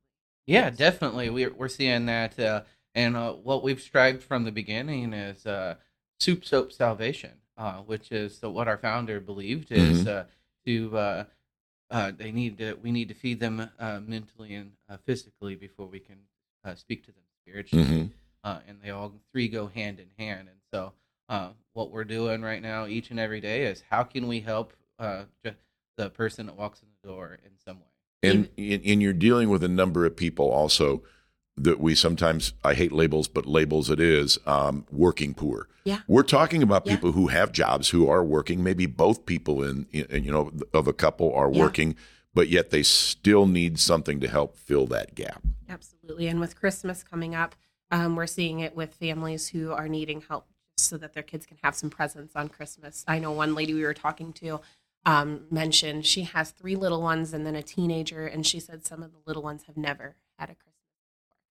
Yeah, 0.47 0.71
definitely. 0.71 1.31
We're 1.31 1.53
we're 1.53 1.69
seeing 1.69 2.07
that, 2.07 2.39
uh, 2.39 2.63
and 2.95 3.17
uh, 3.17 3.33
what 3.35 3.63
we've 3.63 3.81
strived 3.81 4.23
from 4.23 4.45
the 4.45 4.51
beginning 4.53 5.13
is 5.13 5.47
uh, 5.47 5.77
soup 6.19 6.45
soap 6.45 6.73
salvation, 6.73 7.33
uh, 7.57 7.75
which 7.83 8.11
is 8.11 8.41
uh, 8.43 8.51
what 8.51 8.67
our 8.69 8.79
founder 8.79 9.21
believed 9.21 9.71
is 9.71 10.07
uh, 10.07 10.25
to 10.67 10.97
uh, 10.99 11.25
uh, 11.91 12.11
they 12.17 12.33
need 12.33 12.59
to 12.59 12.75
we 12.83 12.91
need 12.91 13.09
to 13.09 13.15
feed 13.15 13.39
them 13.39 13.69
uh, 13.79 14.01
mentally 14.05 14.55
and 14.55 14.73
uh, 14.89 14.97
physically 15.05 15.55
before 15.55 15.87
we 15.87 16.01
can 16.01 16.17
uh, 16.65 16.75
speak 16.75 17.05
to 17.05 17.13
them 17.13 17.23
spiritually, 17.43 17.85
Mhm. 17.85 18.11
Uh, 18.44 18.59
and 18.67 18.79
they 18.83 18.91
all 18.91 19.12
three 19.33 19.49
go 19.49 19.67
hand 19.67 20.00
in 20.00 20.09
hand. 20.19 20.49
And 20.49 20.59
so, 20.73 20.93
uh, 21.29 21.50
what 21.73 21.91
we're 21.91 22.05
doing 22.05 22.43
right 22.43 22.61
now, 22.61 22.87
each 22.87 23.11
and 23.11 23.19
every 23.19 23.41
day, 23.41 23.65
is 23.65 23.83
how 23.89 24.03
can 24.03 24.29
we 24.29 24.41
help 24.41 24.75
uh, 24.99 25.25
the 25.97 26.11
person 26.11 26.47
that 26.47 26.56
walks 26.56 26.81
in 26.81 26.89
the 27.03 27.09
door 27.09 27.39
in 27.44 27.50
some 27.65 27.79
way. 27.79 27.87
And, 28.23 28.49
and 28.56 28.83
and 28.85 29.03
you're 29.03 29.12
dealing 29.12 29.49
with 29.50 29.65
a 29.65 29.69
number 29.69 30.06
of 30.06 30.17
people 30.17 30.50
also 30.50 31.03
that 31.56 31.81
we 31.81 31.94
sometimes 31.94 32.53
I 32.65 32.75
hate 32.75 32.93
labels, 32.93 33.29
but 33.29 33.47
labels 33.47 33.91
it 33.91 34.00
is 34.00 34.39
um, 34.47 34.87
working 34.91 35.34
poor. 35.34 35.69
Yeah. 35.84 35.99
we're 36.06 36.22
talking 36.22 36.63
about 36.63 36.87
Yeah. 36.87 36.94
people 36.96 37.13
who 37.13 37.27
have 37.27 37.51
jobs 37.53 37.89
who 37.89 38.08
are 38.08 38.22
working. 38.25 38.63
Maybe 38.63 38.87
both 38.87 39.27
people 39.27 39.65
in, 39.65 39.87
in 39.91 40.25
you 40.25 40.31
know 40.32 40.53
of 40.72 40.87
a 40.87 40.93
couple 40.93 41.32
are 41.34 41.53
Yeah. 41.53 41.61
working, 41.61 41.96
but 42.32 42.49
yet 42.49 42.70
they 42.70 42.82
still 42.84 43.46
need 43.46 43.79
something 43.79 44.20
to 44.20 44.29
help 44.29 44.56
fill 44.56 44.87
that 44.87 45.15
gap. 45.17 45.43
Absolutely. 45.69 46.29
And 46.29 46.39
with 46.41 46.55
Christmas 46.58 47.03
coming 47.03 47.34
up, 47.34 47.56
um, 47.93 48.17
we're 48.17 48.27
seeing 48.27 48.61
it 48.61 48.75
with 48.75 48.94
families 48.94 49.49
who 49.49 49.70
are 49.72 49.89
needing 49.89 50.22
help 50.22 50.46
so 50.77 50.96
that 50.96 51.13
their 51.13 51.22
kids 51.22 51.46
can 51.46 51.58
have 51.63 51.77
some 51.77 51.91
presents 51.91 52.34
on 52.34 52.49
Christmas. 52.49 53.05
I 53.06 53.19
know 53.19 53.31
one 53.31 53.55
lady 53.55 53.75
we 53.75 53.84
were 53.84 53.94
talking 53.94 54.32
to 54.34 54.61
um, 55.05 55.46
mentioned 55.51 56.06
she 56.06 56.22
has 56.22 56.51
three 56.51 56.77
little 56.77 57.03
ones 57.03 57.32
and 57.32 57.46
then 57.46 57.55
a 57.55 57.63
teenager, 57.63 58.27
and 58.27 58.46
she 58.46 58.61
said 58.61 58.87
some 58.87 59.03
of 59.03 59.13
the 59.13 59.19
little 59.27 59.43
ones 59.43 59.65
have 59.67 59.77
never 59.77 60.17
had 60.39 60.49
a 60.49 60.55
Christmas 60.55 60.75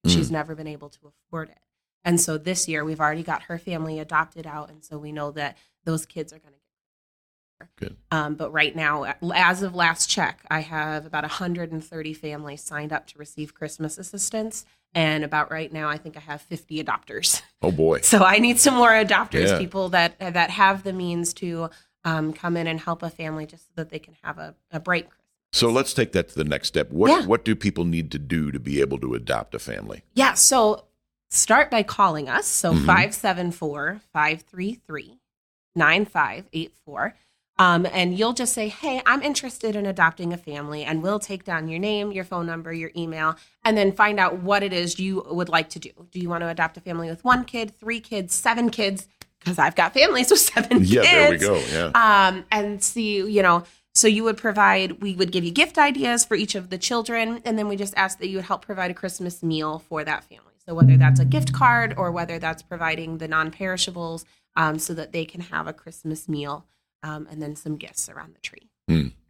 before. 0.03 0.17
She's 0.17 0.31
never 0.31 0.55
been 0.55 0.67
able 0.67 0.89
to 0.89 0.99
afford 1.07 1.49
it. 1.49 1.59
And 2.03 2.19
so 2.19 2.37
this 2.37 2.67
year, 2.67 2.83
we've 2.83 2.99
already 2.99 3.23
got 3.23 3.43
her 3.43 3.57
family 3.57 3.99
adopted 3.99 4.47
out, 4.47 4.69
and 4.69 4.83
so 4.83 4.97
we 4.97 5.11
know 5.11 5.31
that 5.31 5.57
those 5.83 6.05
kids 6.05 6.33
are 6.33 6.39
going 6.39 6.53
to 6.53 6.59
get 6.59 6.61
Good. 7.75 7.97
um, 8.09 8.35
but 8.35 8.51
right 8.51 8.75
now, 8.75 9.13
as 9.35 9.61
of 9.61 9.75
last 9.75 10.09
check, 10.09 10.43
I 10.49 10.61
have 10.61 11.05
about 11.05 11.23
130 11.23 12.13
families 12.13 12.61
signed 12.61 12.91
up 12.91 13.05
to 13.07 13.19
receive 13.19 13.53
Christmas 13.53 13.99
assistance. 13.99 14.65
And 14.93 15.23
about 15.23 15.51
right 15.51 15.71
now, 15.71 15.87
I 15.87 15.97
think 15.97 16.17
I 16.17 16.19
have 16.19 16.41
50 16.41 16.83
adopters. 16.83 17.41
Oh 17.61 17.71
boy, 17.71 17.99
So 18.03 18.23
I 18.23 18.39
need 18.39 18.59
some 18.59 18.73
more 18.75 18.89
adopters, 18.91 19.47
Yeah. 19.47 19.57
people 19.57 19.89
that 19.89 20.19
that 20.19 20.49
have 20.49 20.83
the 20.83 20.91
means 20.93 21.33
to 21.35 21.69
um, 22.03 22.33
come 22.33 22.57
in 22.57 22.67
and 22.67 22.79
help 22.79 23.01
a 23.03 23.09
family 23.09 23.45
just 23.45 23.65
so 23.67 23.71
that 23.75 23.89
they 23.89 23.99
can 23.99 24.15
have 24.23 24.37
a, 24.37 24.55
a 24.71 24.79
bright 24.79 25.05
Christmas. 25.09 25.25
so 25.53 25.69
let's 25.69 25.93
take 25.93 26.11
that 26.13 26.27
to 26.29 26.35
the 26.35 26.43
next 26.43 26.67
step. 26.67 26.91
What 26.91 27.09
Yeah. 27.09 27.25
what 27.25 27.45
do 27.45 27.55
people 27.55 27.85
need 27.85 28.11
to 28.11 28.19
do 28.19 28.51
to 28.51 28.59
be 28.59 28.81
able 28.81 28.99
to 28.99 29.13
adopt 29.13 29.55
a 29.55 29.59
family? 29.59 30.03
Yeah. 30.13 30.33
So 30.33 30.85
start 31.29 31.71
by 31.71 31.83
calling 31.83 32.27
us. 32.27 32.45
So 32.47 32.73
Mhm. 32.73 32.85
574 32.85 34.01
533 34.11 35.19
9584. 35.75 37.15
Um, 37.61 37.85
and 37.91 38.17
you'll 38.17 38.33
just 38.33 38.53
say, 38.53 38.69
Hey, 38.69 39.01
I'm 39.05 39.21
interested 39.21 39.75
in 39.75 39.85
adopting 39.85 40.33
a 40.33 40.37
family. 40.37 40.83
And 40.83 41.03
we'll 41.03 41.19
take 41.19 41.43
down 41.43 41.67
your 41.67 41.79
name, 41.79 42.11
your 42.11 42.23
phone 42.23 42.47
number, 42.47 42.73
your 42.73 42.91
email, 42.97 43.35
and 43.63 43.77
then 43.77 43.91
find 43.91 44.19
out 44.19 44.39
what 44.41 44.63
it 44.63 44.73
is 44.73 44.99
you 44.99 45.23
would 45.29 45.49
like 45.49 45.69
to 45.69 45.79
do. 45.79 45.91
Do 46.11 46.19
you 46.19 46.29
want 46.29 46.41
to 46.41 46.47
adopt 46.47 46.77
a 46.77 46.81
family 46.81 47.09
with 47.09 47.23
one 47.23 47.43
kid, 47.45 47.67
three 47.79 47.99
kids, 47.99 48.33
seven 48.33 48.69
kids? 48.69 49.07
Because 49.39 49.59
I've 49.59 49.75
got 49.75 49.93
families 49.93 50.29
with 50.33 50.39
seven 50.39 50.79
Yeah, 50.83 51.01
kids 51.03 51.11
there 51.11 51.31
we 51.31 51.37
go. 51.37 51.63
Yeah. 51.71 52.27
um, 52.29 52.45
and 52.51 52.83
see, 52.83 53.17
you 53.17 53.43
know, 53.43 53.63
So 53.93 54.07
you 54.07 54.23
would 54.23 54.37
provide, 54.37 55.01
we 55.01 55.15
would 55.15 55.31
give 55.31 55.43
you 55.43 55.51
gift 55.51 55.77
ideas 55.77 56.23
for 56.25 56.35
each 56.35 56.55
of 56.55 56.69
the 56.69 56.77
children, 56.77 57.41
and 57.45 57.59
then 57.59 57.67
we 57.67 57.75
just 57.75 57.93
ask 57.97 58.19
that 58.19 58.29
you 58.29 58.37
would 58.37 58.45
help 58.45 58.65
provide 58.65 58.89
a 58.89 58.93
Christmas 58.95 59.43
meal 59.43 59.79
for 59.89 60.03
that 60.03 60.23
family. 60.23 60.55
So 60.65 60.73
whether 60.73 60.95
that's 60.95 61.19
a 61.19 61.25
gift 61.25 61.51
card 61.53 61.93
or 61.97 62.11
whether 62.11 62.39
that's 62.39 62.63
providing 62.63 63.17
the 63.17 63.27
non-perishables, 63.27 64.25
um, 64.55 64.79
so 64.79 64.93
that 64.93 65.11
they 65.11 65.25
can 65.25 65.41
have 65.41 65.67
a 65.67 65.73
Christmas 65.73 66.29
meal 66.29 66.65
um, 67.03 67.27
and 67.31 67.41
then 67.41 67.55
some 67.55 67.77
gifts 67.77 68.09
around 68.09 68.35
the 68.35 68.41
tree. 68.41 68.69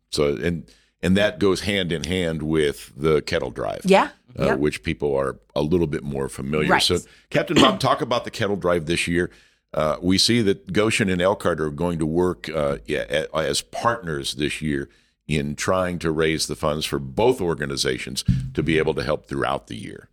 So 0.10 0.36
and 0.36 0.66
and 1.04 1.18
that 1.18 1.40
goes 1.40 1.62
hand 1.62 1.92
in 1.92 2.04
hand 2.04 2.44
with 2.44 2.92
the 2.96 3.22
kettle 3.22 3.50
drive. 3.52 3.82
Yeah. 3.86 4.10
uh, 4.40 4.46
Yep. 4.46 4.60
which 4.60 4.84
people 4.84 5.16
are 5.16 5.38
a 5.56 5.62
little 5.62 5.88
bit 5.88 6.04
more 6.04 6.30
familiar. 6.30 6.70
Right. 6.70 6.82
So, 6.82 7.00
Captain 7.30 7.56
Bob, 7.56 7.80
talk 7.80 8.02
about 8.02 8.24
the 8.24 8.32
kettle 8.32 8.56
drive 8.56 8.86
this 8.86 9.08
year. 9.08 9.30
Uh, 9.74 9.98
we 10.02 10.18
see 10.18 10.42
that 10.44 10.72
Goshen 10.74 11.10
and 11.10 11.22
Elkhart 11.22 11.60
are 11.62 11.70
going 11.70 11.98
to 12.00 12.06
work 12.06 12.50
uh, 12.50 12.78
as 13.34 13.62
partners 13.62 14.36
this 14.36 14.62
year 14.62 14.90
in 15.28 15.56
trying 15.56 15.98
to 16.00 16.12
raise 16.12 16.48
the 16.48 16.56
funds 16.56 16.86
for 16.86 17.00
both 17.00 17.40
organizations 17.42 18.24
to 18.54 18.62
be 18.62 18.78
able 18.78 18.94
to 18.94 19.04
help 19.04 19.26
throughout 19.28 19.68
the 19.68 19.76
year. 19.78 20.10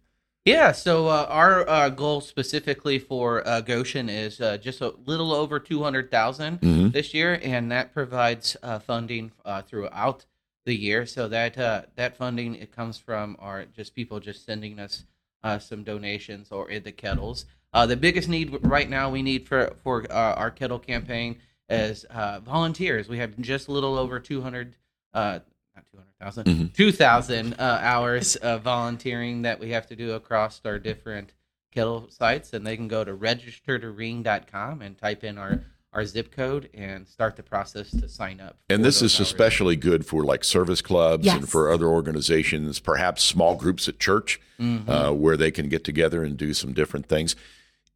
Yeah, 0.49 0.73
so 0.73 1.09
uh, 1.09 1.27
our 1.29 1.69
uh, 1.69 1.89
goal 1.91 2.21
specifically 2.23 2.99
for 2.99 3.47
uh, 3.47 3.61
Goshen 3.61 4.09
is 4.09 4.41
uh, 4.41 4.57
just 4.57 4.81
a 4.81 4.95
little 5.05 5.33
over 5.33 5.61
two 5.61 5.81
Mhm. 5.81 6.93
this 6.93 7.13
year, 7.13 7.39
and 7.43 7.71
that 7.71 7.93
provides 7.93 8.57
uh, 8.63 8.79
funding 8.79 9.33
uh, 9.45 9.61
throughout 9.63 10.25
the 10.65 10.75
year. 10.75 11.05
So 11.05 11.29
that 11.29 11.59
uh, 11.59 11.83
that 11.97 12.17
funding 12.17 12.55
it 12.55 12.75
comes 12.75 12.99
from 12.99 13.37
our 13.41 13.67
just 13.67 13.95
people 13.95 14.21
just 14.21 14.47
sending 14.47 14.79
us 14.81 15.05
uh, 15.45 15.59
some 15.59 15.85
donations 15.85 16.51
or 16.51 16.71
in 16.71 16.83
the 16.83 16.93
kettles. 16.93 17.45
Uh, 17.75 17.85
the 17.85 17.97
biggest 17.97 18.29
need 18.29 18.57
right 18.63 18.89
now 18.89 19.11
we 19.11 19.23
need 19.23 19.47
for 19.47 19.75
for 19.83 20.07
uh, 20.11 20.35
our 20.35 20.51
kettle 20.51 20.79
campaign 20.79 21.37
is 21.69 22.05
uh, 22.05 22.41
volunteers. 22.41 23.07
We 23.09 23.19
have 23.19 23.39
just 23.39 23.69
a 23.69 23.73
little 23.73 23.99
over 23.99 24.19
two 24.19 24.41
hundred. 24.41 24.77
Uh, 25.13 25.41
not 25.41 25.43
200,000, 25.93 26.45
Mhm. 26.47 26.73
2,000 26.75 27.55
uh, 27.55 27.79
hours 27.83 28.37
of 28.37 28.63
volunteering 28.63 29.43
that 29.43 29.61
we 29.61 29.71
have 29.71 29.87
to 29.89 29.97
do 29.97 30.13
across 30.13 30.61
our 30.65 30.79
different 30.79 31.33
kettle 31.73 32.09
sites. 32.11 32.53
And 32.53 32.67
they 32.67 32.77
can 32.77 32.89
go 32.89 33.05
to 33.05 33.13
registertoring.com 33.15 34.83
and 34.83 34.99
type 34.99 35.25
in 35.25 35.39
our, 35.39 35.63
our 35.93 36.05
zip 36.05 36.31
code 36.31 36.69
and 36.75 37.07
start 37.09 37.37
the 37.37 37.43
process 37.43 37.91
to 37.91 38.09
sign 38.09 38.41
up. 38.41 38.59
And 38.69 38.85
this 38.85 39.03
is 39.03 39.15
hours. 39.19 39.21
especially 39.29 39.77
good 39.77 40.05
for 40.07 40.25
like 40.25 40.45
service 40.45 40.83
clubs 40.83 41.27
and 41.27 41.49
for 41.49 41.71
other 41.71 41.87
organizations, 41.87 42.79
perhaps 42.81 43.23
small 43.23 43.57
groups 43.57 43.89
at 43.89 43.99
church 43.99 44.41
Mhm. 44.61 44.89
uh, 44.89 45.13
where 45.13 45.37
they 45.37 45.51
can 45.51 45.69
get 45.69 45.85
together 45.85 46.25
and 46.25 46.37
do 46.37 46.53
some 46.55 46.73
different 46.73 47.07
things. 47.07 47.37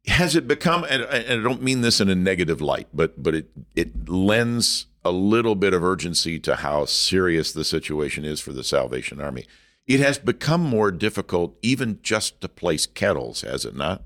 Has 0.07 0.35
it 0.35 0.47
become, 0.49 0.83
and 0.89 1.03
and 1.03 1.39
I 1.39 1.43
don't 1.43 1.61
mean 1.61 1.79
this 1.81 2.01
in 2.01 2.09
a 2.09 2.15
negative 2.15 2.59
light, 2.61 2.87
but 2.93 3.21
but 3.23 3.33
it 3.33 3.49
it 3.73 4.09
lends 4.09 4.87
a 5.05 5.11
little 5.11 5.55
bit 5.55 5.73
of 5.73 5.83
urgency 5.83 6.39
to 6.39 6.57
how 6.57 6.85
serious 6.85 7.51
the 7.51 7.63
situation 7.63 8.23
is 8.25 8.39
for 8.39 8.53
the 8.53 8.63
Salvation 8.63 9.19
Army. 9.19 9.45
It 9.85 9.99
has 9.99 10.17
become 10.17 10.61
more 10.61 10.91
difficult, 10.91 11.57
even 11.61 11.99
just 12.01 12.39
to 12.41 12.47
place 12.47 12.85
kettles, 12.85 13.41
has 13.41 13.65
it 13.65 13.75
not? 13.75 14.01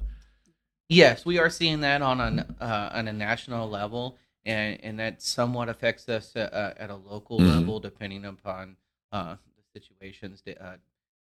Yes, 0.89 1.25
we 1.25 1.37
are 1.37 1.49
seeing 1.49 1.81
that 1.81 2.01
on 2.01 2.19
a 2.21 2.45
uh, 2.61 2.89
on 2.93 3.07
a 3.07 3.13
national 3.13 3.69
level, 3.69 4.17
and 4.45 4.79
and 4.81 4.99
that 4.99 5.21
somewhat 5.21 5.69
affects 5.69 6.07
us 6.07 6.35
uh, 6.35 6.49
uh, 6.51 6.73
at 6.77 6.89
a 6.89 6.95
local 6.95 7.39
Mhm. 7.39 7.47
level, 7.47 7.79
depending 7.79 8.25
upon 8.25 8.77
uh, 9.11 9.35
the 9.55 9.79
situations 9.79 10.41
uh, 10.47 10.77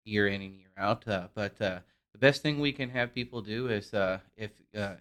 year 0.04 0.28
in 0.28 0.42
and 0.42 0.56
year 0.58 0.72
out. 0.78 1.08
Uh, 1.08 1.28
but 1.34 1.62
uh, 1.62 1.80
the 2.12 2.18
best 2.18 2.42
thing 2.42 2.60
we 2.60 2.74
can 2.74 2.90
have 2.90 3.14
people 3.14 3.42
do 3.42 3.68
is 3.70 3.94
uh, 3.94 4.20
if 4.36 4.52
uh, 4.76 4.96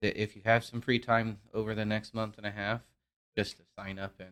if 0.00 0.36
you 0.36 0.42
have 0.44 0.64
some 0.64 0.80
free 0.80 0.98
time 1.00 1.40
over 1.52 1.74
the 1.74 1.84
next 1.84 2.14
month 2.14 2.38
and 2.38 2.46
a 2.46 2.50
half, 2.52 2.80
just 3.36 3.56
to 3.58 3.62
sign 3.78 3.98
up 3.98 4.14
and 4.20 4.30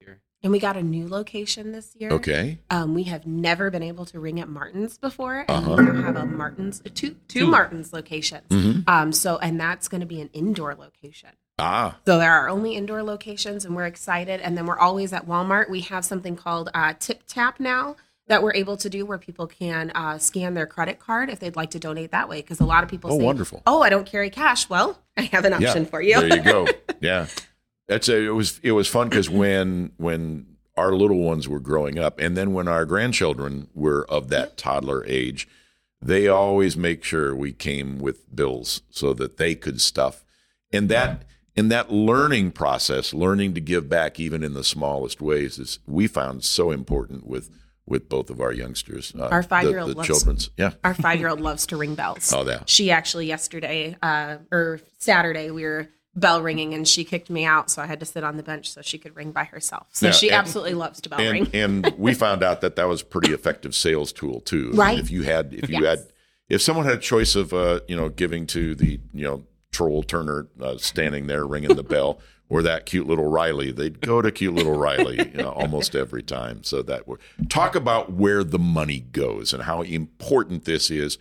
here. 0.00 0.20
And 0.42 0.52
we 0.52 0.58
got 0.58 0.76
a 0.76 0.82
new 0.82 1.08
location 1.08 1.72
this 1.72 1.94
year. 1.98 2.10
Okay. 2.10 2.58
Um, 2.70 2.94
we 2.94 3.04
have 3.04 3.26
never 3.26 3.70
been 3.70 3.82
able 3.82 4.04
to 4.06 4.20
ring 4.20 4.40
at 4.40 4.48
Martin's 4.48 4.98
before, 4.98 5.44
and 5.48 5.50
Uh-huh. 5.50 5.76
we 5.92 6.02
have 6.02 6.16
a 6.16 6.26
Martin's 6.26 6.80
two 6.80 6.90
two 6.90 7.16
Two. 7.28 7.46
Martin's 7.46 7.92
locations. 7.92 8.48
Mhm. 8.50 8.88
Um, 8.88 9.12
so 9.12 9.38
and 9.38 9.58
that's 9.58 9.88
going 9.88 10.00
to 10.02 10.06
be 10.06 10.20
an 10.20 10.28
indoor 10.32 10.74
location. 10.74 11.30
Ah, 11.58 11.98
So 12.04 12.18
there 12.18 12.32
are 12.32 12.48
only 12.48 12.74
indoor 12.74 13.02
locations, 13.04 13.64
and 13.64 13.76
we're 13.76 13.86
excited. 13.86 14.40
And 14.40 14.58
then 14.58 14.66
we're 14.66 14.78
always 14.78 15.12
at 15.12 15.26
Walmart. 15.26 15.70
We 15.70 15.82
have 15.82 16.04
something 16.04 16.34
called 16.36 16.68
uh, 16.74 16.94
Tip 16.98 17.22
Tap 17.28 17.60
now 17.60 17.94
that 18.26 18.42
we're 18.42 18.54
able 18.54 18.76
to 18.78 18.90
do, 18.90 19.06
where 19.06 19.18
people 19.18 19.46
can 19.46 19.90
uh, 19.94 20.18
scan 20.18 20.54
their 20.54 20.66
credit 20.66 20.98
card 20.98 21.30
if 21.30 21.38
they'd 21.40 21.54
like 21.56 21.70
to 21.70 21.78
donate 21.78 22.10
that 22.10 22.28
way. 22.28 22.40
Because 22.42 22.58
a 22.58 22.64
lot 22.64 22.82
of 22.82 22.90
people 22.90 23.12
Oh, 23.12 23.18
say, 23.18 23.24
wonderful. 23.24 23.62
"Oh, 23.66 23.82
I 23.82 23.88
don't 23.88 24.04
carry 24.06 24.30
cash." 24.30 24.68
Well, 24.68 24.98
I 25.16 25.22
have 25.22 25.44
an 25.44 25.52
option 25.54 25.84
yeah. 25.84 25.88
for 25.88 26.02
you. 26.02 26.20
there 26.20 26.36
you 26.38 26.42
go. 26.42 26.66
Yeah, 27.00 27.26
that's 27.88 28.08
a, 28.08 28.16
it 28.16 28.30
was 28.34 28.60
it 28.62 28.72
was 28.72 28.88
fun 28.88 29.08
because 29.08 29.28
when 29.30 29.92
when 29.96 30.46
our 30.76 30.92
little 30.92 31.18
ones 31.22 31.48
were 31.48 31.60
growing 31.60 31.98
up, 31.98 32.18
and 32.18 32.36
then 32.36 32.52
when 32.52 32.66
our 32.68 32.84
grandchildren 32.84 33.68
were 33.74 34.04
of 34.10 34.28
that 34.28 34.56
toddler 34.56 35.04
age, 35.06 35.46
they 36.02 36.26
always 36.28 36.76
make 36.76 37.04
sure 37.04 37.34
we 37.34 37.52
came 37.52 37.98
with 37.98 38.34
bills 38.34 38.82
so 38.90 39.12
that 39.14 39.36
they 39.36 39.54
could 39.54 39.80
stuff, 39.80 40.24
and 40.72 40.88
that 40.88 41.22
in 41.54 41.68
that 41.68 41.92
learning 41.92 42.50
process, 42.50 43.14
learning 43.14 43.54
to 43.54 43.60
give 43.60 43.88
back 43.88 44.18
even 44.18 44.42
in 44.42 44.54
the 44.54 44.64
smallest 44.64 45.20
ways 45.20 45.58
is 45.58 45.78
we 45.86 46.06
found 46.08 46.42
so 46.44 46.70
important 46.72 47.26
with 47.26 47.50
with 47.86 48.08
both 48.08 48.30
of 48.30 48.40
our 48.40 48.52
youngsters. 48.52 49.12
Uh, 49.14 49.28
Our 49.28 49.42
five-year-old 49.42 49.90
the 49.90 49.94
loves- 49.96 50.06
children's, 50.08 50.50
yeah. 50.56 50.72
Our 50.82 50.94
five 50.94 51.18
year 51.20 51.28
old 51.28 51.40
loves 51.42 51.66
to 51.66 51.76
ring 51.76 51.94
bells. 51.94 52.32
Oh, 52.32 52.42
yeah. 52.44 52.60
She 52.64 52.90
actually 52.90 53.26
yesterday 53.26 53.94
uh, 54.02 54.38
or 54.50 54.80
Saturday 54.98 55.50
we 55.50 55.64
were 55.64 55.88
bell 56.16 56.40
ringing 56.42 56.74
and 56.74 56.86
she 56.86 57.04
kicked 57.04 57.28
me 57.30 57.44
out, 57.44 57.70
so 57.70 57.82
I 57.82 57.86
had 57.86 58.00
to 58.00 58.06
sit 58.06 58.22
on 58.24 58.36
the 58.36 58.42
bench 58.42 58.70
so 58.70 58.82
she 58.82 58.98
could 58.98 59.16
ring 59.16 59.32
by 59.32 59.44
herself. 59.44 59.86
So 59.92 60.06
Yeah, 60.06 60.12
she 60.12 60.28
and- 60.28 60.36
absolutely 60.36 60.74
loves 60.74 61.00
to 61.02 61.08
bell 61.08 61.18
ring. 61.18 61.48
and 61.52 61.84
and 61.84 61.94
we 61.98 62.14
found 62.14 62.42
out 62.42 62.60
that 62.60 62.76
that 62.76 62.88
was 62.88 63.02
a 63.02 63.04
pretty 63.04 63.32
effective 63.32 63.74
sales 63.74 64.12
tool 64.12 64.40
too. 64.40 64.70
Right. 64.72 64.98
If 64.98 65.10
you 65.10 65.22
had 65.22 65.52
if 65.54 65.68
you 65.68 65.80
Yes. 65.82 65.98
had 66.00 66.08
if 66.48 66.62
someone 66.62 66.84
had 66.84 66.94
a 66.94 67.00
choice 67.00 67.34
of 67.34 67.52
uh 67.52 67.80
you 67.88 67.96
know 67.96 68.08
giving 68.08 68.46
to 68.48 68.74
the 68.74 69.00
you 69.12 69.24
know 69.24 69.44
troll 69.72 70.02
Turner 70.04 70.46
uh, 70.60 70.76
standing 70.78 71.26
there 71.26 71.44
ringing 71.46 71.74
the 71.74 71.82
bell 71.82 72.20
or 72.48 72.62
that 72.62 72.86
cute 72.86 73.08
little 73.08 73.28
Riley, 73.28 73.72
they'd 73.72 74.00
go 74.00 74.22
to 74.22 74.30
cute 74.30 74.54
little 74.54 74.76
Riley 74.78 75.16
you 75.32 75.42
know, 75.42 75.50
almost 75.50 75.96
every 75.96 76.22
time. 76.22 76.62
So 76.62 76.82
that 76.82 77.08
would 77.08 77.18
talk 77.48 77.74
about 77.74 78.12
where 78.12 78.44
the 78.44 78.58
money 78.58 79.00
goes 79.00 79.52
and 79.52 79.62
how 79.64 79.82
important 79.82 80.64
this 80.64 80.90
is 80.92 81.18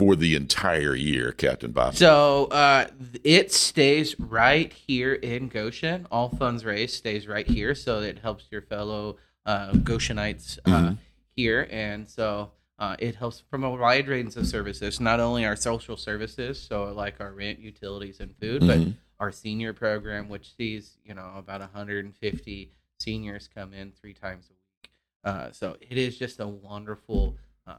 for 0.00 0.16
the 0.16 0.34
entire 0.34 0.94
year, 0.94 1.30
Captain 1.30 1.72
Bob. 1.72 1.94
So 1.94 2.46
uh, 2.46 2.86
it 3.22 3.52
stays 3.52 4.18
right 4.18 4.72
here 4.72 5.12
in 5.12 5.48
Goshen. 5.48 6.06
All 6.10 6.30
funds 6.30 6.64
raised 6.64 6.94
stays 6.94 7.28
right 7.28 7.46
here, 7.46 7.74
so 7.74 8.00
it 8.00 8.18
helps 8.20 8.46
your 8.50 8.62
fellow 8.62 9.18
uh, 9.44 9.72
Goshenites 9.72 10.58
uh, 10.64 10.70
Mhm. 10.70 10.98
here, 11.36 11.68
and 11.70 12.08
so 12.08 12.52
uh, 12.78 12.96
it 12.98 13.16
helps 13.16 13.42
from 13.50 13.62
a 13.62 13.70
wide 13.70 14.08
range 14.08 14.36
of 14.36 14.46
services. 14.46 15.00
Not 15.00 15.20
only 15.20 15.44
our 15.44 15.54
social 15.54 15.98
services, 15.98 16.58
so 16.58 16.84
like 16.94 17.20
our 17.20 17.34
rent, 17.34 17.58
utilities, 17.58 18.20
and 18.20 18.34
food, 18.40 18.62
Mhm. 18.62 18.66
but 18.68 18.80
our 19.18 19.30
senior 19.30 19.74
program, 19.74 20.30
which 20.30 20.56
sees 20.56 20.96
you 21.04 21.12
know 21.12 21.34
about 21.36 21.60
150 21.60 22.72
seniors 22.98 23.50
come 23.54 23.74
in 23.74 23.92
three 23.92 24.14
times 24.14 24.46
a 24.48 24.54
week. 24.54 24.90
Uh, 25.24 25.50
so 25.52 25.76
it 25.82 25.98
is 25.98 26.16
just 26.18 26.40
a 26.40 26.48
wonderful, 26.48 27.36
uh, 27.66 27.74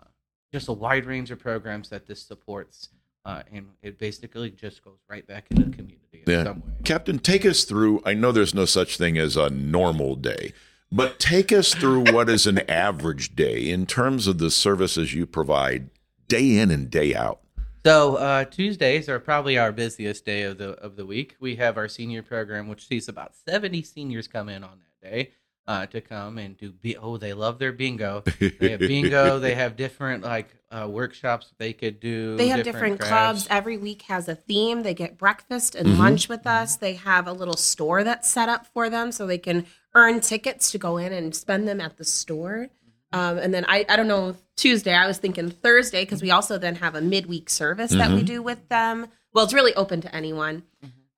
just 0.51 0.67
a 0.67 0.73
wide 0.73 1.05
range 1.05 1.31
of 1.31 1.39
programs 1.39 1.89
that 1.89 2.05
this 2.07 2.21
supports, 2.21 2.89
uh, 3.25 3.43
and 3.51 3.67
it 3.81 3.97
basically 3.97 4.51
just 4.51 4.83
goes 4.83 4.97
right 5.09 5.25
back 5.25 5.45
into 5.51 5.63
the 5.63 5.71
community 5.75 6.23
in 6.25 6.31
Yeah. 6.31 6.43
some 6.43 6.59
way. 6.61 6.73
Captain, 6.83 7.19
take 7.19 7.45
us 7.45 7.63
through. 7.63 8.01
I 8.05 8.13
know 8.13 8.31
there's 8.31 8.53
no 8.53 8.65
such 8.65 8.97
thing 8.97 9.17
as 9.17 9.37
a 9.37 9.49
normal 9.49 10.15
day, 10.15 10.53
but 10.91 11.19
take 11.19 11.51
us 11.51 11.73
through 11.73 12.11
what 12.13 12.29
is 12.29 12.45
an 12.45 12.59
average 12.69 13.35
day 13.35 13.69
in 13.69 13.85
terms 13.85 14.27
of 14.27 14.37
the 14.39 14.51
services 14.51 15.13
you 15.13 15.25
provide 15.25 15.89
day 16.27 16.57
in 16.57 16.69
and 16.71 16.89
day 16.89 17.15
out. 17.15 17.39
So 17.85 18.17
uh, 18.17 18.45
Tuesdays 18.45 19.09
are 19.09 19.19
probably 19.19 19.57
our 19.57 19.71
busiest 19.71 20.23
day 20.23 20.43
of 20.43 20.59
the 20.59 20.71
of 20.73 20.97
the 20.97 21.05
week. 21.05 21.35
We 21.39 21.55
have 21.55 21.77
our 21.77 21.87
senior 21.87 22.21
program, 22.21 22.67
which 22.67 22.87
sees 22.87 23.07
about 23.07 23.33
seventy 23.35 23.81
seniors 23.81 24.27
come 24.27 24.49
in 24.49 24.63
on 24.63 24.79
that 25.01 25.09
day 25.09 25.31
uh, 25.67 25.85
to 25.87 26.01
come 26.01 26.37
and 26.37 26.57
do. 26.57 26.71
Be- 26.71 26.97
oh, 26.97 27.17
they 27.17 27.33
love 27.33 27.59
their 27.59 27.71
bingo. 27.71 28.23
They 28.39 28.69
have 28.71 28.79
bingo. 28.79 29.39
They 29.41 29.55
have 29.55 29.75
different 29.75 30.23
like 30.23 30.49
uh, 30.71 30.87
workshops 30.89 31.51
they 31.57 31.73
could 31.73 31.99
do. 31.99 32.35
They 32.37 32.47
have 32.47 32.63
different, 32.63 32.99
crafts. 32.99 33.43
clubs. 33.43 33.47
Every 33.49 33.77
week 33.77 34.03
has 34.03 34.27
a 34.27 34.35
theme. 34.35 34.83
They 34.83 34.93
get 34.93 35.17
breakfast 35.17 35.75
and 35.75 35.87
Mhm. 35.89 35.97
lunch 35.97 36.29
with 36.29 36.47
us. 36.47 36.77
They 36.77 36.93
have 36.93 37.27
a 37.27 37.33
little 37.33 37.57
store 37.57 38.03
that's 38.03 38.29
set 38.29 38.49
up 38.49 38.67
for 38.73 38.89
them 38.89 39.11
so 39.11 39.27
they 39.27 39.37
can 39.37 39.65
earn 39.93 40.19
tickets 40.21 40.71
to 40.71 40.77
go 40.77 40.97
in 40.97 41.11
and 41.13 41.35
spend 41.35 41.67
them 41.67 41.81
at 41.81 41.97
the 41.97 42.05
store. 42.05 42.69
Um, 43.13 43.37
and 43.37 43.53
then 43.53 43.65
I, 43.67 43.85
I 43.89 43.97
don't 43.97 44.07
know, 44.07 44.37
Tuesday, 44.55 44.93
I 44.93 45.05
was 45.05 45.17
thinking 45.17 45.49
Thursday 45.51 46.03
because 46.05 46.21
we 46.21 46.31
also 46.31 46.57
then 46.57 46.75
have 46.75 46.95
a 46.95 47.01
midweek 47.01 47.49
service 47.49 47.91
that 47.91 48.11
we 48.11 48.21
Mhm. 48.21 48.25
do 48.25 48.41
with 48.41 48.69
them. 48.69 49.07
Well, 49.33 49.43
it's 49.43 49.53
really 49.53 49.73
open 49.75 49.99
to 50.01 50.15
anyone. 50.15 50.63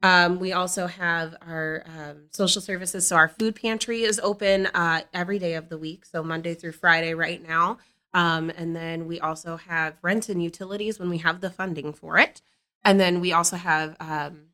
Um, 0.04 0.40
we 0.40 0.52
also 0.52 0.86
have 0.86 1.36
our 1.42 1.84
um, 1.88 2.26
social 2.32 2.62
services. 2.62 3.08
So 3.08 3.16
our 3.16 3.30
food 3.30 3.56
pantry 3.56 4.04
is 4.04 4.20
open 4.22 4.68
uh, 4.68 5.02
every 5.14 5.40
day 5.40 5.54
of 5.54 5.70
the 5.70 5.78
week. 5.78 6.06
So 6.06 6.22
Monday 6.22 6.54
through 6.54 6.74
Friday 6.74 7.14
right 7.14 7.42
now. 7.42 7.78
Um, 8.14 8.52
and 8.52 8.76
then 8.76 9.08
we 9.08 9.20
also 9.20 9.56
have 9.56 9.96
rent 10.04 10.30
and 10.30 10.44
utilities 10.44 11.00
when 11.00 11.10
we 11.10 11.20
have 11.20 11.42
the 11.42 11.50
funding 11.50 11.94
for 11.94 12.20
it. 12.20 12.42
And 12.84 13.00
then 13.00 13.22
we 13.22 13.32
also 13.32 13.56
have 13.56 13.96
um, 14.00 14.50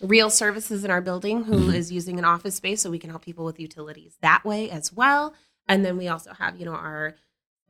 Real 0.00 0.30
Services 0.30 0.84
in 0.84 0.90
our 0.90 1.00
building, 1.00 1.44
who 1.44 1.70
is 1.70 1.88
Mm-hmm. 1.88 1.94
using 1.94 2.18
an 2.18 2.24
office 2.24 2.54
space, 2.54 2.80
so 2.80 2.90
we 2.90 2.98
can 2.98 3.10
help 3.10 3.24
people 3.24 3.44
with 3.44 3.60
utilities 3.60 4.16
that 4.22 4.44
way 4.44 4.70
as 4.70 4.92
well. 4.92 5.34
And 5.68 5.84
then 5.84 5.96
we 5.98 6.08
also 6.08 6.32
have, 6.32 6.56
you 6.56 6.64
know, 6.64 6.72
our 6.72 7.16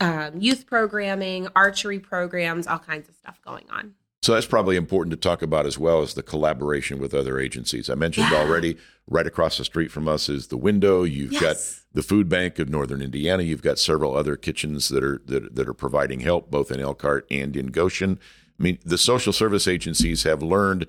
um, 0.01 0.41
youth 0.41 0.67
programming, 0.67 1.49
archery 1.57 1.99
programs, 1.99 2.67
all 2.67 2.79
kinds 2.79 3.09
of 3.09 3.15
stuff 3.15 3.41
going 3.43 3.65
on. 3.71 3.95
So 4.23 4.35
that's 4.35 4.47
probably 4.47 4.77
important 4.77 5.11
to 5.11 5.17
talk 5.17 5.43
about 5.43 5.67
as 5.67 5.79
well 5.79 6.01
as 6.01 6.15
the 6.15 6.23
collaboration 6.23 7.01
with 7.01 7.13
other 7.13 7.41
agencies. 7.41 7.91
I 7.91 7.97
mentioned 7.97 8.29
Yeah. 8.31 8.39
already, 8.39 8.77
right 9.09 9.27
across 9.27 9.59
the 9.59 9.65
street 9.65 9.91
from 9.91 10.07
us 10.07 10.29
is 10.29 10.47
the 10.47 10.57
window. 10.57 11.03
You've 11.03 11.41
got 11.41 11.57
the 11.93 12.03
food 12.03 12.29
bank 12.29 12.61
of 12.61 12.69
Northern 12.69 13.03
Indiana. 13.03 13.43
You've 13.43 13.63
got 13.63 13.81
several 13.81 14.17
other 14.17 14.37
kitchens 14.37 14.89
that 14.91 15.03
are 15.03 15.21
that, 15.27 15.57
that 15.57 15.69
are 15.69 15.75
providing 15.75 16.21
help 16.21 16.51
both 16.53 16.71
in 16.71 16.81
Elkhart 16.81 17.27
and 17.33 17.57
in 17.57 17.67
Goshen. 17.67 18.21
I 18.61 18.63
mean, 18.63 18.79
the 18.85 18.97
social 18.99 19.33
service 19.33 19.67
agencies 19.67 20.23
have 20.23 20.41
learned 20.41 20.87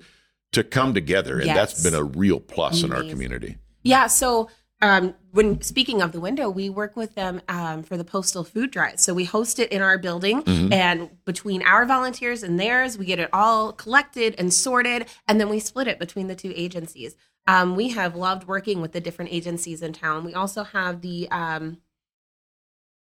to 0.52 0.62
come 0.62 0.94
together, 0.94 1.40
and 1.40 1.48
that's 1.50 1.82
been 1.82 1.94
a 1.94 2.04
real 2.04 2.38
plus 2.38 2.84
in 2.84 2.92
our 2.92 3.02
community. 3.02 3.56
Yeah. 3.82 4.06
So 4.06 4.48
um, 4.80 5.14
when 5.30 5.62
speaking 5.62 6.02
of 6.02 6.12
the 6.12 6.20
window, 6.20 6.50
we 6.50 6.68
work 6.68 6.96
with 6.96 7.14
them 7.14 7.40
um, 7.48 7.82
for 7.82 7.96
the 7.96 8.04
postal 8.04 8.44
food 8.44 8.70
drive. 8.70 9.00
So 9.00 9.14
we 9.14 9.24
host 9.24 9.58
it 9.58 9.72
in 9.72 9.80
our 9.82 9.98
building, 9.98 10.42
and 10.72 11.10
between 11.24 11.62
our 11.62 11.86
volunteers 11.86 12.42
and 12.42 12.60
theirs, 12.60 12.98
we 12.98 13.06
get 13.06 13.18
it 13.18 13.30
all 13.32 13.72
collected 13.72 14.34
and 14.36 14.52
sorted, 14.52 15.06
and 15.26 15.40
then 15.40 15.48
we 15.48 15.58
split 15.58 15.88
it 15.88 15.98
between 15.98 16.28
the 16.28 16.34
two 16.34 16.52
agencies. 16.54 17.16
Um, 17.46 17.76
we 17.76 17.90
have 17.90 18.16
loved 18.16 18.46
working 18.46 18.80
with 18.80 18.92
the 18.92 19.00
different 19.00 19.32
agencies 19.32 19.82
in 19.82 19.92
town. 19.92 20.24
We 20.24 20.34
also 20.34 20.64
have 20.64 21.00
the 21.00 21.28
um, 21.30 21.78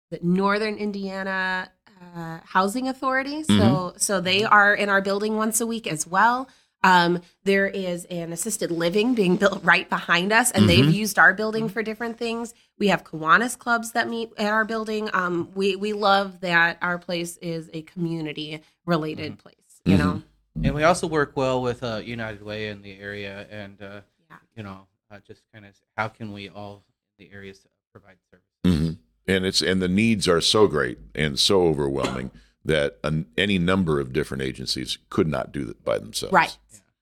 the 0.10 0.20
Northern 0.22 0.76
Indiana 0.76 1.72
uh, 2.16 2.40
Housing 2.44 2.88
Authority. 2.88 3.44
So 3.44 3.94
so 3.98 4.22
they 4.22 4.44
are 4.44 4.74
in 4.74 4.90
our 4.90 5.02
building 5.02 5.38
once 5.38 5.60
a 5.62 5.68
week 5.68 5.88
as 5.88 6.08
well. 6.08 6.48
Um, 6.84 7.22
there 7.44 7.68
is 7.68 8.06
an 8.06 8.32
assisted 8.32 8.72
living 8.72 9.14
being 9.16 9.36
built 9.44 9.64
right 9.64 9.90
behind 9.90 10.32
us, 10.32 10.52
and 10.52 10.70
they've 10.70 10.90
used 10.90 11.18
our 11.18 11.34
building 11.34 11.70
for 11.70 11.82
different 11.84 12.18
things. 12.18 12.54
We 12.78 12.88
have 12.90 13.04
Kiwanis 13.04 13.58
clubs 13.58 13.92
that 13.94 14.08
meet 14.08 14.32
at 14.38 14.52
our 14.52 14.66
building. 14.66 15.10
Um, 15.14 15.50
we 15.56 15.76
we 15.76 15.94
love 15.94 16.40
that 16.42 16.78
our 16.82 16.98
place 16.98 17.38
is 17.38 17.70
a 17.74 17.82
community 17.84 18.62
related 18.86 19.40
place. 19.40 19.56
You 19.86 19.98
know, 19.98 20.22
And 20.64 20.76
we 20.76 20.84
also 20.84 21.08
work 21.08 21.32
well 21.36 21.62
with 21.62 21.82
uh, 21.82 22.02
United 22.04 22.44
Way 22.44 22.68
in 22.68 22.82
the 22.82 23.00
area, 23.00 23.48
and 23.50 23.82
uh, 23.82 24.02
Yeah. 24.30 24.38
you 24.56 24.64
know, 24.64 24.88
uh, 25.10 25.20
just 25.26 25.42
kind 25.54 25.66
of 25.66 25.72
how 25.96 26.10
can 26.10 26.34
we 26.34 26.50
all 26.50 26.84
the 27.18 27.30
areas 27.32 27.66
provide 27.94 28.18
service. 28.30 28.46
hmm 28.64 28.92
And 29.28 29.46
it's 29.46 29.62
and 29.62 29.82
the 29.82 29.88
needs 29.88 30.28
are 30.28 30.42
so 30.42 30.68
great 30.68 31.00
and 31.16 31.40
so 31.40 31.64
overwhelming 31.64 32.32
that 32.68 32.98
an, 33.04 33.26
any 33.38 33.58
number 33.60 34.00
of 34.00 34.14
different 34.14 34.44
agencies 34.44 34.98
could 35.10 35.28
not 35.28 35.52
do 35.52 35.66
that 35.66 35.84
by 35.84 35.98
themselves. 35.98 36.32
right, 36.34 36.56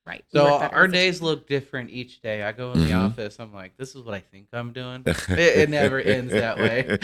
right. 0.05 0.23
So 0.31 0.47
our 0.47 0.87
days 0.87 1.21
look 1.21 1.47
different 1.47 1.89
each 1.91 2.21
day. 2.21 2.43
I 2.43 2.51
go 2.51 2.71
in 2.73 2.79
the 2.85 2.91
Mhm. 2.91 3.05
office, 3.11 3.37
I'm 3.39 3.53
like, 3.53 3.75
this 3.77 3.93
is 3.95 4.01
what 4.03 4.13
I 4.15 4.19
think 4.19 4.47
I'm 4.53 4.71
doing. 4.71 5.03
It, 5.05 5.29
it 5.39 5.69
never 5.69 5.99
ends 5.99 6.31
that 6.33 6.57
way. 6.57 6.97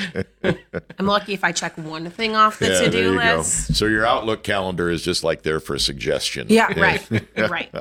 I'm 1.00 1.06
lucky 1.06 1.34
if 1.34 1.44
I 1.44 1.51
check 1.51 1.77
one 1.77 2.10
thing 2.10 2.36
off 2.36 2.60
the 2.60 2.68
Yeah, 2.70 2.80
to 2.80 2.86
you 2.86 2.91
do 2.91 3.20
go. 3.20 3.38
list. 3.38 3.75
So 3.75 3.86
your 3.86 4.06
Outlook 4.06 4.44
calendar 4.44 4.89
is 4.89 5.01
just 5.03 5.24
like 5.24 5.41
there 5.44 5.60
for 5.60 5.75
a 5.75 5.80
suggestion. 5.80 6.48
Yeah, 6.50 6.72
right, 6.80 7.08
right. 7.50 7.72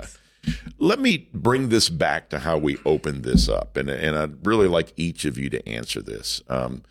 Let 0.79 0.99
me 1.01 1.29
bring 1.35 1.69
this 1.69 1.91
back 1.91 2.31
to 2.31 2.39
how 2.39 2.57
we 2.57 2.79
opened 2.87 3.25
this 3.25 3.47
up, 3.49 3.77
and 3.77 3.91
and 3.91 4.17
I'd 4.17 4.47
really 4.47 4.69
like 4.69 4.95
each 4.97 5.27
of 5.27 5.37
you 5.37 5.51
to 5.51 5.69
answer 5.69 6.01
this. 6.01 6.41
Um, 6.49 6.83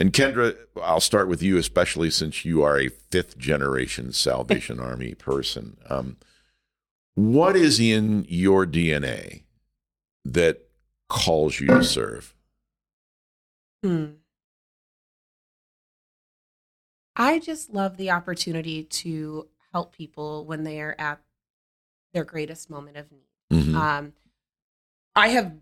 and 0.00 0.12
Kendra, 0.12 0.56
I'll 0.82 1.00
start 1.00 1.28
with 1.28 1.42
you, 1.42 1.58
especially 1.58 2.10
since 2.10 2.44
you 2.44 2.62
are 2.62 2.78
a 2.80 2.88
fifth 2.88 3.36
generation 3.38 4.12
Salvation 4.12 4.80
Army 4.90 5.14
person. 5.14 5.76
Um, 5.88 6.16
what 7.14 7.54
is 7.54 7.78
in 7.78 8.24
your 8.28 8.66
DNA 8.66 9.42
that 10.24 10.62
calls 11.08 11.60
you 11.60 11.66
to 11.66 11.84
serve? 11.84 12.34
Hmm. 13.82 14.06
I 17.16 17.38
just 17.38 17.70
love 17.74 17.98
the 17.98 18.10
opportunity 18.10 18.84
to 18.84 19.48
help 19.72 19.94
people 19.94 20.46
when 20.46 20.64
they 20.64 20.80
are 20.80 20.96
at 20.98 21.20
their 22.14 22.24
greatest 22.24 22.70
moment 22.70 22.96
of 22.96 23.06
need. 23.12 23.26
Mhm. 23.52 23.74
Um, 23.74 24.12
I 25.14 25.28
have, 25.28 25.52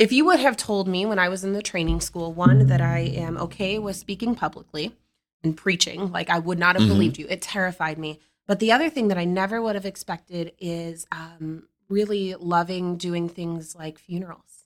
if 0.00 0.10
you 0.12 0.24
would 0.24 0.40
have 0.40 0.56
told 0.56 0.88
me 0.88 1.04
when 1.04 1.18
I 1.18 1.28
was 1.28 1.44
in 1.44 1.52
the 1.52 1.60
training 1.62 2.00
school, 2.00 2.32
one, 2.32 2.66
that 2.68 2.80
I 2.80 3.00
am 3.00 3.36
okay 3.36 3.78
with 3.78 3.96
speaking 3.96 4.34
publicly 4.34 4.96
and 5.44 5.54
preaching, 5.54 6.10
like 6.10 6.30
I 6.30 6.38
would 6.38 6.58
not 6.58 6.74
have 6.74 6.84
Mhm. 6.86 6.88
believed 6.94 7.18
you. 7.18 7.26
It 7.28 7.42
terrified 7.42 7.98
me. 7.98 8.18
But 8.46 8.60
the 8.60 8.72
other 8.72 8.88
thing 8.88 9.08
that 9.08 9.18
I 9.18 9.26
never 9.26 9.60
would 9.60 9.74
have 9.74 9.84
expected 9.84 10.52
is 10.58 11.06
um, 11.12 11.68
really 11.90 12.34
loving 12.34 12.96
doing 12.96 13.28
things 13.28 13.76
like 13.76 13.98
funerals 13.98 14.64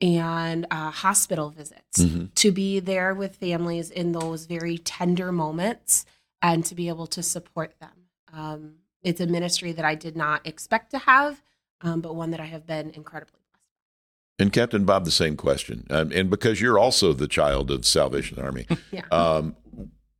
and 0.00 0.66
uh, 0.70 0.90
hospital 0.90 1.50
visits 1.50 1.98
Mhm. 1.98 2.34
to 2.36 2.50
be 2.50 2.80
there 2.80 3.12
with 3.14 3.36
families 3.36 3.90
in 3.90 4.12
those 4.12 4.46
very 4.46 4.78
tender 4.78 5.30
moments 5.30 6.06
and 6.40 6.64
to 6.64 6.74
be 6.74 6.88
able 6.88 7.06
to 7.08 7.22
support 7.22 7.78
them. 7.80 8.08
Um, 8.32 8.76
it's 9.02 9.20
a 9.20 9.26
ministry 9.26 9.72
that 9.72 9.84
I 9.84 9.94
did 9.94 10.16
not 10.16 10.46
expect 10.46 10.90
to 10.92 10.98
have, 11.00 11.42
um, 11.82 12.00
but 12.00 12.14
one 12.14 12.30
that 12.30 12.40
I 12.40 12.46
have 12.46 12.66
been 12.66 12.88
incredibly. 12.90 13.39
And 14.40 14.52
Captain 14.52 14.84
Bob, 14.84 15.04
the 15.04 15.10
same 15.10 15.36
question. 15.36 15.86
Um, 15.90 16.10
and 16.12 16.30
because 16.30 16.60
you're 16.60 16.78
also 16.78 17.12
the 17.12 17.28
child 17.28 17.70
of 17.70 17.84
Salvation 17.84 18.38
Army, 18.38 18.66
Yeah. 18.90 19.02
um, 19.12 19.54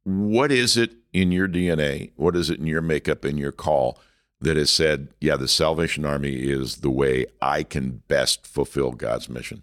what 0.05 0.53
is 0.53 0.77
it 0.77 0.93
in 1.13 1.33
your 1.33 1.49
DNA? 1.49 2.13
What 2.17 2.37
is 2.37 2.51
it 2.51 2.59
in 2.61 2.67
your 2.67 2.83
makeup, 2.83 3.25
in 3.25 3.39
your 3.39 3.53
call 3.53 3.99
that 4.41 4.57
has 4.57 4.71
said, 4.71 5.09
yeah, 5.21 5.37
the 5.37 5.49
Salvation 5.49 6.05
Army 6.05 6.35
is 6.35 6.77
the 6.77 6.91
way 6.91 7.27
I 7.43 7.63
can 7.63 8.03
best 8.09 8.47
fulfill 8.47 8.93
God's 8.93 9.29
mission? 9.29 9.63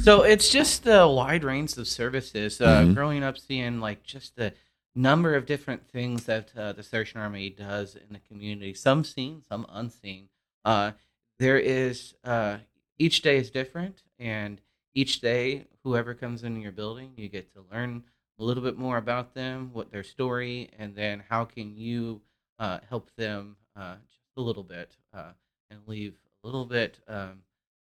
So 0.00 0.22
it's 0.22 0.50
just 0.50 0.84
the 0.84 1.08
wide 1.08 1.44
range 1.44 1.76
of 1.78 1.88
services. 1.88 2.60
Uh, 2.60 2.82
Mhm. 2.82 2.94
Growing 2.94 3.22
up, 3.22 3.38
seeing 3.38 3.80
like 3.80 4.02
just 4.04 4.36
the 4.36 4.52
number 4.94 5.34
of 5.34 5.46
different 5.46 5.88
things 5.88 6.24
that 6.24 6.50
uh, 6.56 6.72
the 6.72 6.82
Salvation 6.82 7.20
Army 7.20 7.48
does 7.50 7.94
in 7.96 8.12
the 8.12 8.18
community. 8.20 8.74
Some 8.74 9.04
seen, 9.04 9.42
some 9.48 9.64
unseen. 9.70 10.28
Uh, 10.66 10.92
there 11.38 11.58
is 11.58 12.14
uh, 12.24 12.58
each 12.98 13.22
day 13.22 13.36
is 13.36 13.50
different, 13.50 14.02
and 14.18 14.60
each 14.94 15.20
day, 15.20 15.66
whoever 15.84 16.14
comes 16.14 16.42
into 16.42 16.60
your 16.60 16.72
building, 16.72 17.12
you 17.16 17.28
get 17.28 17.52
to 17.54 17.64
learn 17.70 18.02
a 18.38 18.44
little 18.44 18.62
bit 18.62 18.76
more 18.76 18.96
about 18.96 19.34
them, 19.34 19.70
what 19.72 19.90
their 19.90 20.04
story, 20.04 20.70
and 20.78 20.94
then 20.94 21.22
how 21.28 21.44
can 21.44 21.76
you 21.76 22.20
uh, 22.58 22.78
help 22.88 23.10
them 23.16 23.56
uh, 23.76 23.96
just 24.08 24.20
a 24.36 24.40
little 24.40 24.62
bit 24.62 24.96
uh, 25.14 25.32
and 25.70 25.80
leave 25.86 26.14
a 26.42 26.46
little 26.46 26.64
bit 26.64 26.98
um, 27.08 27.42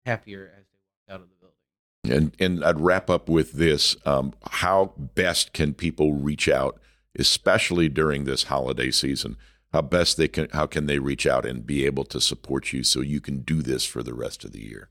happier 0.06 0.52
as 0.58 0.66
they 0.66 0.80
walk 0.80 1.16
out 1.16 1.22
of 1.22 1.30
the 1.30 1.36
building. 1.36 1.54
And 2.10 2.36
and 2.40 2.64
I'd 2.64 2.80
wrap 2.80 3.10
up 3.10 3.28
with 3.28 3.54
this: 3.54 3.96
um, 4.06 4.34
How 4.52 4.94
best 4.98 5.54
can 5.54 5.74
people 5.74 6.14
reach 6.14 6.48
out, 6.48 6.80
especially 7.18 7.90
during 7.90 8.24
this 8.24 8.44
holiday 8.44 8.92
season? 8.92 9.36
How 9.74 9.82
best 9.82 10.18
they 10.18 10.28
can? 10.28 10.48
How 10.54 10.66
can 10.66 10.86
they 10.86 11.00
reach 11.00 11.28
out 11.28 11.46
and 11.46 11.66
be 11.66 11.86
able 11.86 12.06
to 12.06 12.22
support 12.22 12.72
you 12.72 12.84
so 12.84 13.02
you 13.02 13.20
can 13.20 13.40
do 13.40 13.62
this 13.62 13.86
for 13.86 14.02
the 14.02 14.14
rest 14.14 14.46
of 14.46 14.54
the 14.54 14.64
year? 14.64 14.90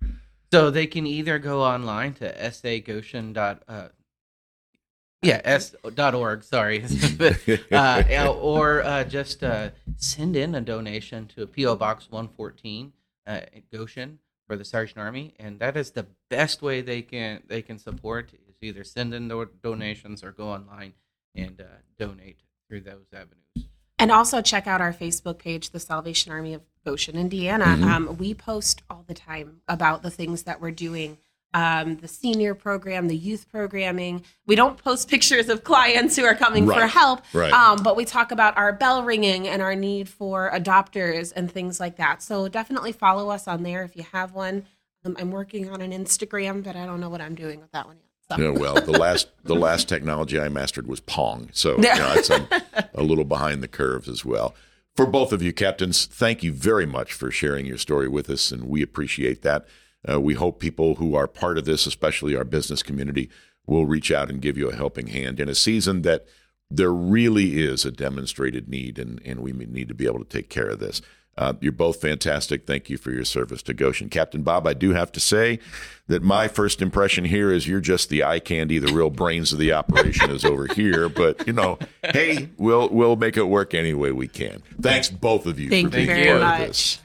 So 0.52 0.70
they 0.70 0.86
can 0.86 1.06
either 1.06 1.38
go 1.38 1.62
online 1.62 2.14
to 2.14 2.32
sagoshen 2.32 3.32
dot 3.32 3.62
uh, 3.66 3.88
yeah 5.22 5.40
s 5.44 5.74
dot 5.94 6.14
org 6.14 6.44
sorry, 6.44 6.84
uh, 7.72 8.34
or 8.38 8.82
uh, 8.82 9.04
just 9.04 9.42
uh, 9.42 9.70
send 9.96 10.36
in 10.36 10.54
a 10.54 10.60
donation 10.60 11.26
to 11.28 11.42
a 11.42 11.46
PO 11.46 11.76
Box 11.76 12.10
one 12.10 12.28
fourteen 12.28 12.92
uh, 13.26 13.30
at 13.30 13.70
Goshen 13.72 14.18
for 14.46 14.56
the 14.56 14.64
Sergeant 14.64 14.98
Army, 14.98 15.34
and 15.38 15.58
that 15.58 15.76
is 15.76 15.90
the 15.90 16.06
best 16.30 16.62
way 16.62 16.80
they 16.80 17.02
can 17.02 17.42
they 17.46 17.62
can 17.62 17.78
support 17.78 18.32
is 18.32 18.56
either 18.62 18.84
send 18.84 19.14
in 19.14 19.28
do- 19.28 19.50
donations 19.62 20.22
or 20.22 20.32
go 20.32 20.48
online 20.48 20.92
and 21.34 21.60
uh, 21.60 21.64
donate 21.98 22.40
through 22.68 22.82
those 22.82 23.06
avenues. 23.12 23.45
And 23.98 24.10
also 24.10 24.42
check 24.42 24.66
out 24.66 24.80
our 24.80 24.92
Facebook 24.92 25.38
page, 25.38 25.70
the 25.70 25.80
Salvation 25.80 26.30
Army 26.32 26.52
of 26.52 26.62
Goshen, 26.84 27.16
Indiana. 27.16 27.64
Mhm. 27.64 27.84
Um, 27.84 28.16
we 28.18 28.34
post 28.34 28.82
all 28.90 29.04
the 29.06 29.14
time 29.14 29.62
about 29.68 30.02
the 30.02 30.10
things 30.10 30.42
that 30.42 30.60
we're 30.60 30.70
doing. 30.70 31.18
Um, 31.54 31.96
the 31.96 32.08
senior 32.08 32.54
program, 32.54 33.08
the 33.08 33.16
youth 33.16 33.46
programming. 33.50 34.22
We 34.46 34.56
don't 34.56 34.76
post 34.76 35.08
pictures 35.14 35.48
of 35.48 35.64
clients 35.64 36.14
who 36.14 36.24
are 36.24 36.34
coming 36.34 36.66
for 36.66 36.86
help, 36.86 37.22
right. 37.32 37.50
um, 37.52 37.82
but 37.82 37.96
we 37.96 38.04
talk 38.04 38.30
about 38.30 38.58
our 38.58 38.74
bell 38.74 39.02
ringing 39.02 39.48
and 39.48 39.62
our 39.62 39.74
need 39.74 40.08
for 40.08 40.50
adopters 40.52 41.32
and 41.34 41.50
things 41.50 41.80
like 41.80 41.96
that. 41.96 42.22
So 42.22 42.48
definitely 42.48 42.92
follow 42.92 43.30
us 43.30 43.48
on 43.48 43.62
there 43.62 43.82
if 43.84 43.96
you 43.96 44.04
have 44.12 44.34
one. 44.34 44.66
Um, 45.04 45.16
I'm 45.18 45.30
working 45.30 45.70
on 45.70 45.80
an 45.80 45.92
Instagram, 45.92 46.62
but 46.62 46.76
I 46.76 46.84
don't 46.84 47.00
know 47.00 47.08
what 47.08 47.22
I'm 47.22 47.34
doing 47.34 47.60
with 47.60 47.70
that 47.72 47.86
one 47.86 47.96
yet. 47.96 48.05
So. 48.30 48.38
Yeah, 48.38 48.58
well, 48.58 48.74
the 48.74 48.92
last 48.92 49.28
the 49.44 49.54
last 49.54 49.88
technology 49.88 50.40
I 50.40 50.48
mastered 50.48 50.88
was 50.88 51.00
Pong, 51.00 51.48
so 51.52 51.76
you 51.76 51.82
know, 51.82 52.12
it's 52.16 52.30
a, 52.30 52.48
a 52.94 53.02
little 53.02 53.24
behind 53.24 53.62
the 53.62 53.68
curve 53.68 54.08
as 54.08 54.24
well. 54.24 54.54
For 54.96 55.06
both 55.06 55.32
of 55.32 55.42
you, 55.42 55.52
captains, 55.52 56.06
thank 56.06 56.42
you 56.42 56.52
very 56.52 56.86
much 56.86 57.12
for 57.12 57.30
sharing 57.30 57.66
your 57.66 57.78
story 57.78 58.08
with 58.08 58.28
us, 58.30 58.50
and 58.50 58.64
we 58.64 58.82
appreciate 58.82 59.42
that. 59.42 59.66
Uh, 60.10 60.20
we 60.20 60.34
hope 60.34 60.58
people 60.58 60.96
who 60.96 61.14
are 61.14 61.26
part 61.26 61.58
of 61.58 61.66
this, 61.66 61.86
especially 61.86 62.34
our 62.34 62.44
business 62.44 62.82
community, 62.82 63.28
will 63.66 63.86
reach 63.86 64.10
out 64.10 64.30
and 64.30 64.40
give 64.40 64.56
you 64.56 64.70
a 64.70 64.76
helping 64.76 65.08
hand 65.08 65.38
in 65.38 65.48
a 65.48 65.54
season 65.54 66.02
that 66.02 66.26
there 66.70 66.92
really 66.92 67.62
is 67.62 67.84
a 67.84 67.92
demonstrated 67.92 68.68
need, 68.68 68.98
and, 68.98 69.20
and 69.24 69.40
we 69.40 69.52
need 69.52 69.88
to 69.88 69.94
be 69.94 70.06
able 70.06 70.18
to 70.18 70.24
take 70.24 70.48
care 70.48 70.68
of 70.68 70.80
this. 70.80 71.00
Uh, 71.38 71.52
you're 71.60 71.72
both 71.72 72.00
fantastic. 72.00 72.66
Thank 72.66 72.88
you 72.88 72.96
for 72.96 73.10
your 73.10 73.24
service 73.24 73.62
to 73.64 73.74
Goshen. 73.74 74.08
Captain 74.08 74.42
Bob, 74.42 74.66
I 74.66 74.72
do 74.72 74.92
have 74.92 75.12
to 75.12 75.20
say 75.20 75.58
that 76.06 76.22
my 76.22 76.48
first 76.48 76.80
impression 76.80 77.26
here 77.26 77.52
is 77.52 77.68
you're 77.68 77.80
just 77.80 78.08
the 78.08 78.24
eye 78.24 78.38
candy. 78.38 78.78
The 78.78 78.92
real 78.92 79.10
brains 79.10 79.52
of 79.52 79.58
the 79.58 79.72
operation 79.72 80.30
is 80.30 80.44
over 80.44 80.66
here. 80.66 81.08
But, 81.08 81.46
you 81.46 81.52
know, 81.52 81.78
hey, 82.02 82.48
we'll, 82.56 82.88
we'll 82.88 83.16
make 83.16 83.36
it 83.36 83.44
work 83.44 83.74
any 83.74 83.92
way 83.92 84.12
we 84.12 84.28
can. 84.28 84.62
Thanks, 84.80 85.10
both 85.10 85.46
of 85.46 85.60
you, 85.60 85.68
Thank 85.68 85.92
for 85.92 85.98
you 85.98 86.06
being 86.06 86.24
very 86.24 86.40
part 86.40 86.60
of 86.60 86.68
this. 86.68 87.00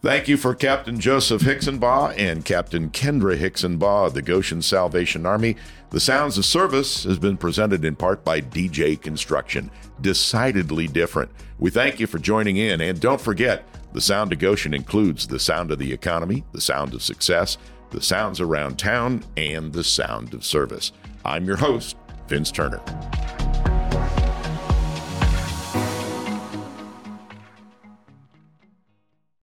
Thank 0.00 0.28
you 0.28 0.36
for 0.36 0.54
Captain 0.54 1.00
Joseph 1.00 1.42
Hicksonbaugh 1.42 2.16
and 2.16 2.44
Captain 2.44 2.88
Kendra 2.88 3.36
Hicksonbaugh 3.36 4.06
of 4.06 4.14
the 4.14 4.22
Goshen 4.22 4.62
Salvation 4.62 5.26
Army. 5.26 5.56
The 5.90 5.98
Sounds 5.98 6.38
of 6.38 6.44
Service 6.44 7.02
has 7.02 7.18
been 7.18 7.36
presented 7.36 7.84
in 7.84 7.96
part 7.96 8.24
by 8.24 8.40
DJ 8.40 9.00
Construction. 9.00 9.72
Decidedly 10.00 10.86
different. 10.86 11.32
We 11.58 11.70
thank 11.70 11.98
you 11.98 12.06
for 12.06 12.20
joining 12.20 12.58
in, 12.58 12.80
and 12.80 13.00
don't 13.00 13.20
forget, 13.20 13.64
the 13.92 14.00
sound 14.00 14.32
of 14.32 14.38
Goshen 14.38 14.72
includes 14.72 15.26
the 15.26 15.40
sound 15.40 15.72
of 15.72 15.80
the 15.80 15.92
economy, 15.92 16.44
the 16.52 16.60
sound 16.60 16.94
of 16.94 17.02
success, 17.02 17.58
the 17.90 18.00
sounds 18.00 18.40
around 18.40 18.78
town, 18.78 19.24
and 19.36 19.72
the 19.72 19.82
sound 19.82 20.32
of 20.32 20.44
service. 20.44 20.92
I'm 21.24 21.44
your 21.44 21.56
host, 21.56 21.96
Vince 22.28 22.52
Turner. 22.52 22.80